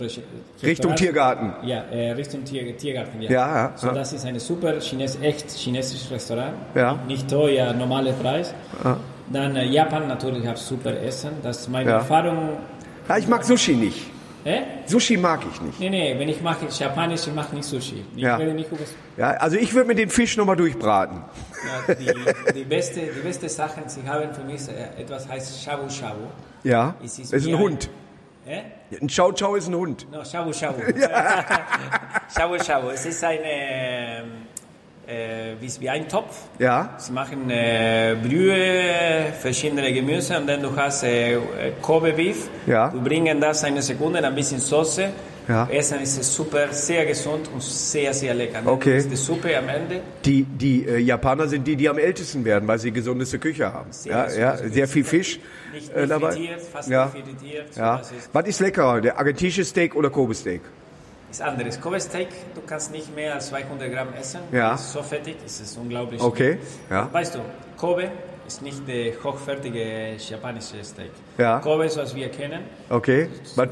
Richtung 0.63 0.95
Tiergarten. 0.95 1.53
Ja, 1.63 1.83
äh, 1.91 2.11
Richtung 2.13 2.43
Tier, 2.43 2.75
Tiergarten. 2.75 3.21
Ja. 3.21 3.29
Ja, 3.31 3.55
ja, 3.55 3.73
So 3.75 3.91
das 3.91 4.13
ist 4.13 4.25
ein 4.25 4.39
super 4.39 4.79
Chines, 4.79 5.17
echt 5.21 5.51
chinesisches 5.51 6.09
Restaurant. 6.09 6.53
Ja. 6.73 6.99
Nicht 7.07 7.29
teuer, 7.29 7.73
normaler 7.83 8.13
Preis. 8.13 8.53
Dann 9.31 9.55
äh, 9.55 9.65
Japan 9.65 10.07
natürlich 10.07 10.45
hat 10.47 10.57
super 10.57 10.93
Essen. 11.09 11.31
Das 11.43 11.59
ist 11.61 11.69
meine 11.69 11.89
Ja. 11.89 11.97
Erfahrung. 11.97 12.57
Ja, 13.09 13.17
ich 13.17 13.27
mag 13.27 13.43
Sushi 13.43 13.73
nicht. 13.75 14.01
Hä? 14.45 14.57
Sushi 14.85 15.15
mag 15.17 15.39
ich 15.49 15.61
nicht. 15.61 15.79
Nee, 15.79 15.89
nee, 15.89 16.15
wenn 16.19 16.27
ich 16.27 16.41
mache 16.41 16.65
Japanisch, 16.69 17.27
ich 17.27 17.33
mache 17.33 17.55
nicht 17.55 17.63
Sushi. 17.65 18.03
Ich 18.15 18.21
Ja. 18.23 18.37
werde 18.37 18.53
nicht 18.53 18.69
gucken. 18.69 18.85
Ja, 19.15 19.31
also 19.45 19.55
ich 19.55 19.73
würde 19.73 19.87
mir 19.87 19.95
den 19.95 20.09
Fisch 20.09 20.35
nochmal 20.35 20.57
durchbraten. 20.57 21.17
Ja, 21.87 21.93
die, 21.95 22.53
die, 22.59 22.63
beste, 22.65 22.99
die 23.15 23.21
beste 23.21 23.47
Sachen, 23.47 23.83
sie 23.87 24.01
haben 24.05 24.33
für 24.33 24.43
mich 24.43 24.61
äh, 24.67 25.01
etwas 25.01 25.27
heißt 25.29 25.63
Shabu 25.63 25.89
Shabu. 25.89 26.25
Ja, 26.63 26.95
Es 27.03 27.19
ist 27.19 27.31
wie 27.45 27.53
ein 27.53 27.59
Hund. 27.59 27.89
Hä? 28.45 28.63
Ein 29.01 29.07
Chow 29.07 29.31
Chow 29.33 29.55
ist 29.57 29.69
ein 29.69 29.75
Hund. 29.75 30.05
No, 30.11 30.21
Shabu 30.25 30.51
Shabu. 30.51 30.81
Shabu 32.37 32.61
Shabu. 32.61 32.89
Es 32.89 33.05
ist 33.05 33.23
eine, 33.23 33.39
ähm, 33.45 34.25
äh, 35.07 35.53
wie, 35.59 35.69
wie 35.81 35.89
ein 35.89 36.07
Topf. 36.07 36.37
Ja, 36.59 36.95
Sie 36.97 37.11
machen 37.11 37.49
äh, 37.49 38.15
Brühe, 38.21 39.33
verschiedene 39.39 39.91
Gemüse 39.93 40.37
und 40.37 40.47
dann 40.47 40.61
du 40.61 40.75
hast 40.75 41.03
äh, 41.03 41.37
Kobe 41.81 42.13
Beef. 42.13 42.49
Ja. 42.67 42.89
Du 42.89 43.01
bringen 43.01 43.39
das 43.41 43.63
eine 43.63 43.81
Sekunde, 43.81 44.23
ein 44.25 44.35
bisschen 44.35 44.59
Soße. 44.59 45.09
Ja. 45.45 45.67
Essen 45.69 45.99
ist 45.99 46.23
super, 46.23 46.69
sehr 46.71 47.05
gesund 47.05 47.49
und 47.53 47.61
sehr, 47.61 48.13
sehr 48.13 48.33
lecker. 48.33 48.59
Dann 48.63 48.67
Okay. 48.75 48.97
ist 48.99 49.11
die 49.11 49.17
Suppe 49.17 49.57
am 49.57 49.67
Ende. 49.67 49.99
die, 50.23 50.43
die 50.43 50.85
äh, 50.87 50.99
Japaner 50.99 51.49
sind 51.49 51.67
die, 51.67 51.75
die 51.75 51.89
am 51.89 51.97
ältesten 51.97 52.45
werden, 52.45 52.65
weil 52.65 52.79
sie 52.79 52.91
gesundeste 52.93 53.39
Küche 53.39 53.73
haben. 53.73 53.91
Sehr 53.91 54.11
Ja, 54.13 54.23
ja, 54.39 54.57
sehr 54.57 54.69
sehr 54.69 54.87
viel 54.87 55.03
Fisch 55.03 55.41
Nicht, 55.73 55.91
äh, 55.93 55.99
nicht 55.99 56.11
dabei. 56.11 56.31
frittiert, 56.31 56.61
fast 56.61 56.89
Ja. 56.89 57.11
nicht 57.13 57.25
frittiert. 57.27 57.73
So, 57.73 57.79
Ja. 57.81 57.97
das 57.97 58.11
ist, 58.13 58.29
Was 58.31 58.47
ist 58.47 58.61
leckerer, 58.61 59.01
der 59.01 59.17
argentinische 59.17 59.65
Steak 59.65 59.95
oder 59.95 60.09
Kobe 60.09 60.33
Steak? 60.33 60.61
Ist 61.33 61.41
anderes. 61.41 61.81
Kobe 61.81 61.99
Steak, 61.99 62.29
du 62.53 62.61
kannst 62.61 62.91
nicht 62.91 63.13
mehr 63.15 63.33
als 63.33 63.47
200 63.47 63.91
Gramm 63.91 64.09
essen. 64.19 64.41
Ja. 64.51 64.75
Ist 64.75 64.91
so 64.93 65.01
fettig, 65.01 65.37
es 65.45 65.59
ist 65.59 65.77
unglaublich. 65.77 66.21
Okay, 66.21 66.59
ja. 66.89 67.09
Weißt 67.11 67.35
du, 67.35 67.39
Kobe 67.75 68.11
ist 68.47 68.61
nicht 68.61 68.87
der 68.87 69.13
hochwertige 69.23 70.15
japanische 70.29 70.83
Steak. 70.83 71.11
Ja. 71.37 71.59
Kobe 71.59 71.85
ist, 71.85 71.97
was 71.97 72.13
wir 72.13 72.29
kennen. 72.29 72.61
Okay. 72.89 73.29
Drei, 73.55 73.65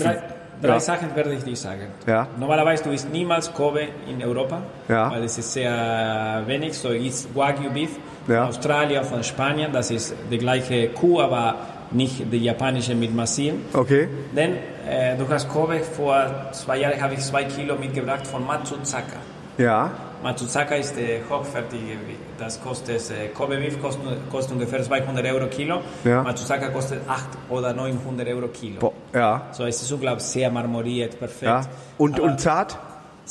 drei 0.60 0.74
ja. 0.74 0.80
Sachen 0.80 1.15
werde 1.15 1.34
ich 1.34 1.43
dir 1.43 1.56
sagen. 1.56 1.88
Ja. 2.08 2.28
Normalerweise 2.39 2.84
du 2.84 2.89
isst 2.91 3.12
niemals 3.12 3.54
Kobe 3.54 3.88
in 4.10 4.24
Europa, 4.24 4.63
Ja. 4.88 5.12
weil 5.12 5.24
es 5.24 5.38
ist 5.38 5.54
sehr 5.54 6.41
wenig. 6.47 6.76
So 6.76 6.89
isst 6.89 7.34
Wagyu 7.36 7.69
Beef. 7.69 7.91
Ja. 8.28 8.47
Australien, 8.47 9.04
von 9.04 9.24
Spanien, 9.24 9.71
das 9.74 9.89
ist 9.91 10.13
die 10.32 10.38
gleiche 10.38 10.89
Kuh, 10.89 11.19
aber 11.21 11.56
nicht 11.91 12.32
die 12.32 12.38
japanische 12.38 12.95
mit 12.95 13.13
Massin. 13.13 13.65
Okay. 13.73 14.08
Denn 14.36 14.58
äh, 14.88 15.17
du 15.17 15.27
hast 15.30 15.49
Kobe, 15.49 15.80
vor 15.80 16.49
zwei 16.51 16.77
Jahren 16.77 17.01
habe 17.01 17.13
ich 17.13 17.21
zwei 17.21 17.43
Kilo 17.43 17.75
mitgebracht 17.75 18.25
von 18.27 18.45
Matsuzaka. 18.45 19.17
Ja. 19.58 19.91
Matsuzaka 20.23 20.75
ist 20.75 20.95
der 20.95 21.21
hochwertige, 21.30 21.97
das 22.38 22.62
kostet, 22.62 23.01
äh, 23.12 23.30
Kobe 23.30 23.58
Beef 23.58 23.82
kostet, 23.82 24.04
kostet 24.30 24.54
ungefähr 24.54 24.82
200 24.84 25.25
Euro 25.25 25.47
Kilo. 25.47 25.82
Ja. 26.04 26.21
Matsuzaka 26.23 26.69
kostet 26.69 27.01
800 27.08 27.49
oder 27.49 27.73
900 27.73 28.27
Euro 28.27 28.47
Kilo. 28.49 28.80
Bo 28.80 28.93
ja. 29.13 29.47
So, 29.51 29.65
es 29.65 29.82
ist 29.82 29.91
unglaublich 29.91 30.23
sehr 30.23 30.49
marmoriert, 30.51 31.17
perfekt. 31.17 31.43
Ja. 31.43 31.62
Und, 31.97 32.19
Aber 32.19 32.23
und 32.23 32.39
zart? 32.39 32.77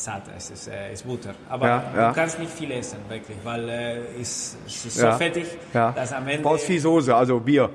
Satt, 0.05 0.23
es 0.37 0.51
ist, 0.51 0.69
äh, 0.69 0.93
ist 0.93 1.07
Butter. 1.07 1.35
Aber 1.49 1.67
Ja, 1.67 1.83
ja. 1.97 2.09
du 2.09 2.15
kannst 2.15 2.39
nicht 2.39 2.51
viel 2.53 2.71
essen, 2.73 2.99
wirklich, 3.09 3.37
weil 3.45 3.69
äh, 3.69 3.97
es, 4.21 4.57
es 4.67 4.87
ist 4.87 4.97
so 4.97 5.07
Ja. 5.07 5.13
fettig, 5.13 5.47
dass 5.73 6.13
am 6.13 6.27
Ende... 6.29 6.43
Brauchst 6.43 6.65
viel 6.65 6.81
Soße, 6.81 7.15
also 7.15 7.39
Bier. 7.41 7.69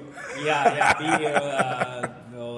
Ja, 0.45 0.65
ja, 0.77 0.93
Bier 0.93 1.29
oder, 1.29 2.09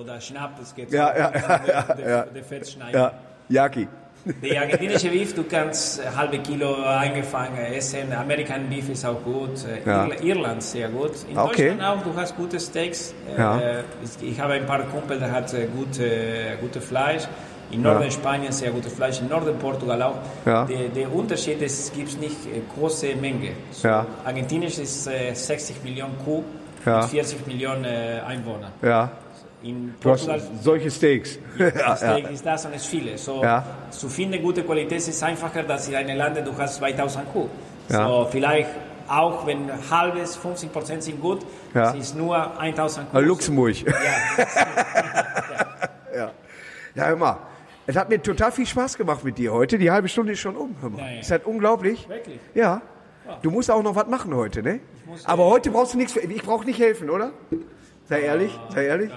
oder 0.02 0.22
Schnapp, 0.22 0.58
das 0.60 0.74
geht 0.74 0.92
Ja, 0.92 1.12
so. 1.14 1.20
ja, 1.20 1.32
ja, 1.32 1.58
der, 1.58 1.74
ja, 1.74 1.82
der, 1.96 2.10
ja. 2.10 2.22
der 2.24 2.44
Fett 2.44 2.68
schneiden. 2.70 2.96
Ja. 3.00 3.12
Yaki. 3.50 3.88
Die 4.44 4.58
argentinische 4.58 5.08
Beef, 5.10 5.34
du 5.34 5.44
kannst 5.46 6.00
äh, 6.02 6.04
halbe 6.14 6.40
Kilo 6.40 6.76
eingefangen 6.84 7.58
essen. 7.74 8.12
American 8.12 8.68
Beef 8.70 8.90
ist 8.90 9.06
auch 9.06 9.24
gut. 9.24 9.52
Äh, 9.66 9.88
Ja. 9.90 10.04
Irl- 10.06 10.22
Irland 10.22 10.62
sehr 10.64 10.90
gut. 10.90 11.12
In 11.30 11.38
Okay. 11.38 11.70
Deutschland 11.70 11.84
auch, 11.84 12.04
du 12.04 12.14
hast 12.14 12.36
gute 12.36 12.60
Steaks. 12.60 13.14
Äh, 13.38 13.40
Ja. 13.40 13.62
ich, 14.04 14.30
ich 14.32 14.40
habe 14.42 14.54
ein 14.54 14.66
paar 14.66 14.82
Kumpel, 14.84 15.18
der 15.20 15.32
hat 15.32 15.54
äh, 15.54 15.68
gute, 15.68 16.58
gute 16.60 16.82
Fleisch. 16.82 17.24
In 17.72 17.82
Norden 17.82 18.04
Ja. 18.04 18.12
Spanien 18.12 18.52
sehr 18.52 18.72
gutes 18.72 18.94
Fleisch, 18.94 19.20
in 19.20 19.28
Norden 19.28 19.58
Portugal 19.60 20.02
auch. 20.02 20.16
Ja. 20.46 20.66
Der, 20.66 20.88
der 20.90 21.14
Unterschied 21.14 21.62
ist, 21.62 21.80
es 21.80 21.94
gibt 21.94 22.20
nicht 22.20 22.46
äh, 22.46 22.62
große 22.76 23.16
Menge. 23.16 23.52
So, 23.72 23.88
Ja. 23.90 24.06
Argentinisch 24.26 24.78
ist 24.80 25.08
äh, 25.08 25.34
60 25.34 25.84
Millionen 25.84 26.18
Kuh 26.24 26.44
Ja. 26.86 27.02
mit 27.02 27.10
40 27.10 27.46
Millionen 27.48 27.84
äh, 27.86 28.22
Einwohner. 28.26 28.72
Ja. 28.82 29.12
In 29.64 29.94
Portugal 30.00 30.40
solche 30.62 30.90
Steaks. 30.92 31.40
Ja, 31.60 31.68
ja. 31.76 31.96
Steak 31.98 32.30
ist 32.32 32.46
das 32.46 32.66
und 32.66 32.76
es 32.76 32.86
viele. 32.86 33.18
So, 33.18 33.44
Ja. 33.44 33.64
Zu 33.90 34.08
finden 34.08 34.42
gute 34.42 34.64
Qualität 34.64 35.06
ist 35.06 35.22
einfacher, 35.24 35.64
als 35.68 35.90
in 35.90 35.96
einem 35.96 36.18
Land, 36.18 36.38
du 36.38 36.52
hast 36.58 36.76
2000 36.76 37.34
Kuh. 37.34 37.50
Ja. 37.90 38.08
So, 38.08 38.28
vielleicht 38.32 38.70
auch 39.10 39.46
wenn 39.48 39.70
halbes, 39.90 40.36
50 40.38 40.72
Prozent 40.72 41.04
sind 41.04 41.20
gut, 41.22 41.40
Ja. 41.74 41.90
es 41.90 41.96
ist 41.96 42.16
nur 42.16 42.58
1000 42.60 43.12
Kuh. 43.12 43.20
Luxemburg. 43.20 43.76
Ja, 43.86 43.94
Ja. 46.16 46.32
Ja, 46.96 47.06
hör 47.08 47.16
mal. 47.16 47.38
Es 47.88 47.96
hat 47.96 48.10
mir 48.10 48.22
total 48.22 48.52
viel 48.52 48.66
Spaß 48.66 48.98
gemacht 48.98 49.24
mit 49.24 49.38
dir 49.38 49.54
heute. 49.54 49.78
Die 49.78 49.90
halbe 49.90 50.10
Stunde 50.10 50.34
ist 50.34 50.40
schon 50.40 50.56
um. 50.58 50.76
Hör 50.82 50.90
mal. 50.90 51.00
Ja, 51.00 51.10
ja. 51.14 51.20
Ist 51.22 51.32
halt 51.32 51.46
unglaublich. 51.46 52.08
wirklich. 52.10 52.40
Ja. 52.54 52.82
Du 53.42 53.50
musst 53.52 53.70
auch 53.72 53.82
noch 53.84 53.96
was 53.96 54.08
machen 54.08 54.34
heute, 54.36 54.62
ne? 54.62 54.80
Aber 55.26 55.46
heute 55.46 55.72
brauchst 55.72 55.94
du 55.94 55.98
nichts. 55.98 56.14
für- 56.14 56.20
Ich 56.20 56.44
brauche 56.44 56.66
nicht 56.66 56.80
helfen, 56.80 57.10
oder? 57.10 57.32
Sei 58.06 58.22
ehrlich, 58.22 58.58
sei 58.70 58.86
ehrlich. 58.86 59.12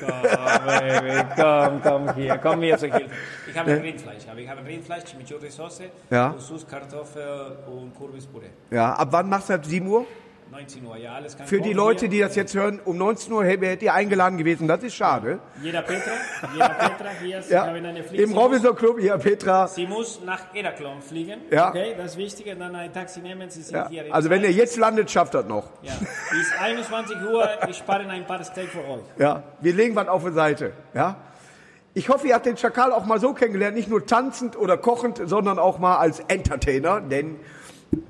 Komm, 0.00 0.66
Baby, 0.66 1.24
komm, 1.36 1.80
komm 1.82 2.14
hier, 2.14 2.38
komm 2.38 2.60
mir 2.60 2.78
zur 2.78 2.88
Hilfe. 2.94 3.10
Ich 3.50 3.58
habe 3.58 3.82
Rindfleisch, 3.82 4.28
aber 4.30 4.38
ich 4.40 4.48
habe 4.48 4.64
Rindfleisch, 4.64 5.04
Chimichurri-Sauce, 5.04 5.82
Ja. 6.10 6.34
Sauce, 6.38 6.64
Kartoffel 6.68 7.56
und 7.66 7.96
Kürbispüree. 7.98 8.46
Ja, 8.70 8.92
ab 8.94 9.08
wann 9.10 9.28
machst 9.28 9.48
du 9.50 9.58
das? 9.58 9.66
7 9.68 9.88
Uhr? 9.88 10.06
19 10.50 10.84
Uhr, 10.86 10.96
ja, 10.96 11.12
alles 11.14 11.36
kann 11.36 11.46
Für 11.46 11.60
die 11.60 11.72
Leute, 11.72 12.08
die 12.08 12.20
das 12.20 12.34
jetzt 12.34 12.54
hören, 12.54 12.80
um 12.84 12.96
19 12.96 13.32
Uhr 13.32 13.44
hättet 13.44 13.82
ihr 13.82 13.92
eingeladen 13.92 14.38
gewesen. 14.38 14.66
Das 14.66 14.82
ist 14.82 14.94
schade. 14.94 15.40
Jeder 15.62 15.82
Petra, 15.82 16.10
jeder 16.54 16.68
Petra 16.70 17.10
hier, 17.22 17.42
Sie 17.42 17.52
Ja. 17.52 17.64
eine 17.64 18.02
Pflicht. 18.02 18.22
Im 18.24 18.32
Robinson 18.32 18.74
Club, 18.74 18.98
hier, 18.98 19.18
Petra. 19.18 19.66
Sie 19.68 19.86
muss 19.86 20.20
nach 20.24 20.54
Eraklon 20.54 21.02
fliegen. 21.02 21.40
Ja. 21.50 21.68
Okay, 21.68 21.94
das 21.96 22.12
ist 22.12 22.16
wichtig. 22.16 22.50
Und 22.52 22.60
dann 22.60 22.74
ein 22.74 22.92
Taxi 22.92 23.20
nehmen. 23.20 23.50
Sie 23.50 23.62
sind 23.62 23.76
Ja. 23.76 23.88
hier. 23.88 24.04
Also 24.14 24.30
wenn 24.30 24.42
ihr 24.42 24.50
jetzt 24.52 24.76
landet, 24.78 25.10
schafft 25.10 25.34
das 25.34 25.44
noch. 25.46 25.68
Ja. 25.82 25.92
Bis 26.30 26.50
21 26.60 27.16
Uhr. 27.30 27.46
Ich 27.68 27.76
spare 27.76 28.08
ein 28.08 28.26
paar 28.26 28.42
Steak 28.42 28.68
für 28.70 28.80
euch. 28.88 29.02
Ja, 29.18 29.42
wir 29.60 29.74
legen 29.74 29.94
was 29.96 30.08
auf 30.08 30.24
die 30.24 30.32
Seite. 30.32 30.72
Ja. 30.94 31.16
Ich 31.94 32.08
hoffe, 32.08 32.28
ihr 32.28 32.34
habt 32.34 32.46
den 32.46 32.56
Schakal 32.56 32.92
auch 32.92 33.04
mal 33.06 33.18
so 33.20 33.34
kennengelernt, 33.34 33.76
nicht 33.76 33.88
nur 33.90 34.06
tanzend 34.06 34.56
oder 34.56 34.76
kochend, 34.76 35.20
sondern 35.24 35.58
auch 35.58 35.78
mal 35.78 35.96
als 35.96 36.20
Entertainer, 36.28 37.00
denn 37.00 37.36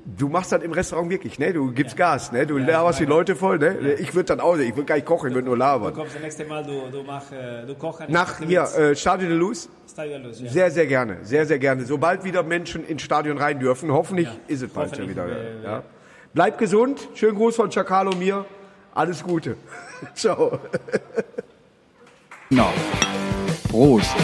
du 0.05 0.27
machst 0.27 0.51
das 0.51 0.61
im 0.63 0.71
Restaurant 0.71 1.09
wirklich, 1.09 1.39
ne? 1.39 1.53
Du 1.53 1.71
gibst 1.71 1.95
Gas, 1.95 2.31
ne? 2.31 2.45
Du 2.45 2.57
laberst 2.57 2.99
die 2.99 3.05
Leute 3.05 3.35
voll, 3.35 3.57
ne? 3.59 3.93
Ich 3.99 4.13
würde 4.13 4.25
dann 4.25 4.39
auch, 4.39 4.57
ich 4.57 4.75
würde 4.75 4.85
gar 4.85 4.95
nicht 4.95 5.05
kochen, 5.07 5.29
ich 5.29 5.33
würde 5.35 5.45
nur 5.45 5.55
Du 5.55 5.59
labern. 5.59 5.93
kommst 5.93 6.15
das 6.15 6.21
nächste 6.21 6.45
Mal. 6.45 6.63
Du, 6.63 6.89
du 6.91 7.03
machst, 7.03 7.31
äh, 7.31 7.65
du 7.65 7.75
kochen. 7.75 8.05
Nach 8.09 8.37
hier, 8.39 8.63
äh, 8.77 8.95
Stadion 8.95 9.29
de 9.29 9.37
Luz, 9.37 9.69
Stadio 9.89 10.17
Luz, 10.17 10.41
ja. 10.41 10.49
sehr, 10.49 10.71
sehr 10.71 10.87
gerne, 10.87 11.17
sehr, 11.23 11.45
sehr 11.45 11.59
gerne. 11.59 11.85
Sobald 11.85 12.23
wieder 12.23 12.43
Menschen 12.43 12.85
ins 12.85 13.01
Stadion 13.01 13.37
rein 13.37 13.59
dürfen, 13.59 13.91
hoffentlich 13.91 14.27
ist 14.47 14.61
es 14.61 14.69
bald 14.71 14.95
schon 14.95 15.07
wieder. 15.09 15.25
äh, 15.27 15.63
Ja. 15.63 15.83
Bleibt 16.33 16.57
gesund, 16.59 17.07
schönen 17.15 17.35
Gruß 17.37 17.55
von 17.55 17.71
Schakal 17.71 18.07
und 18.07 18.19
mir, 18.19 18.45
alles 18.93 19.23
Gute. 19.23 19.55
Ciao. 20.13 20.59
Genau. 22.49 22.69
Prost. 23.69 24.15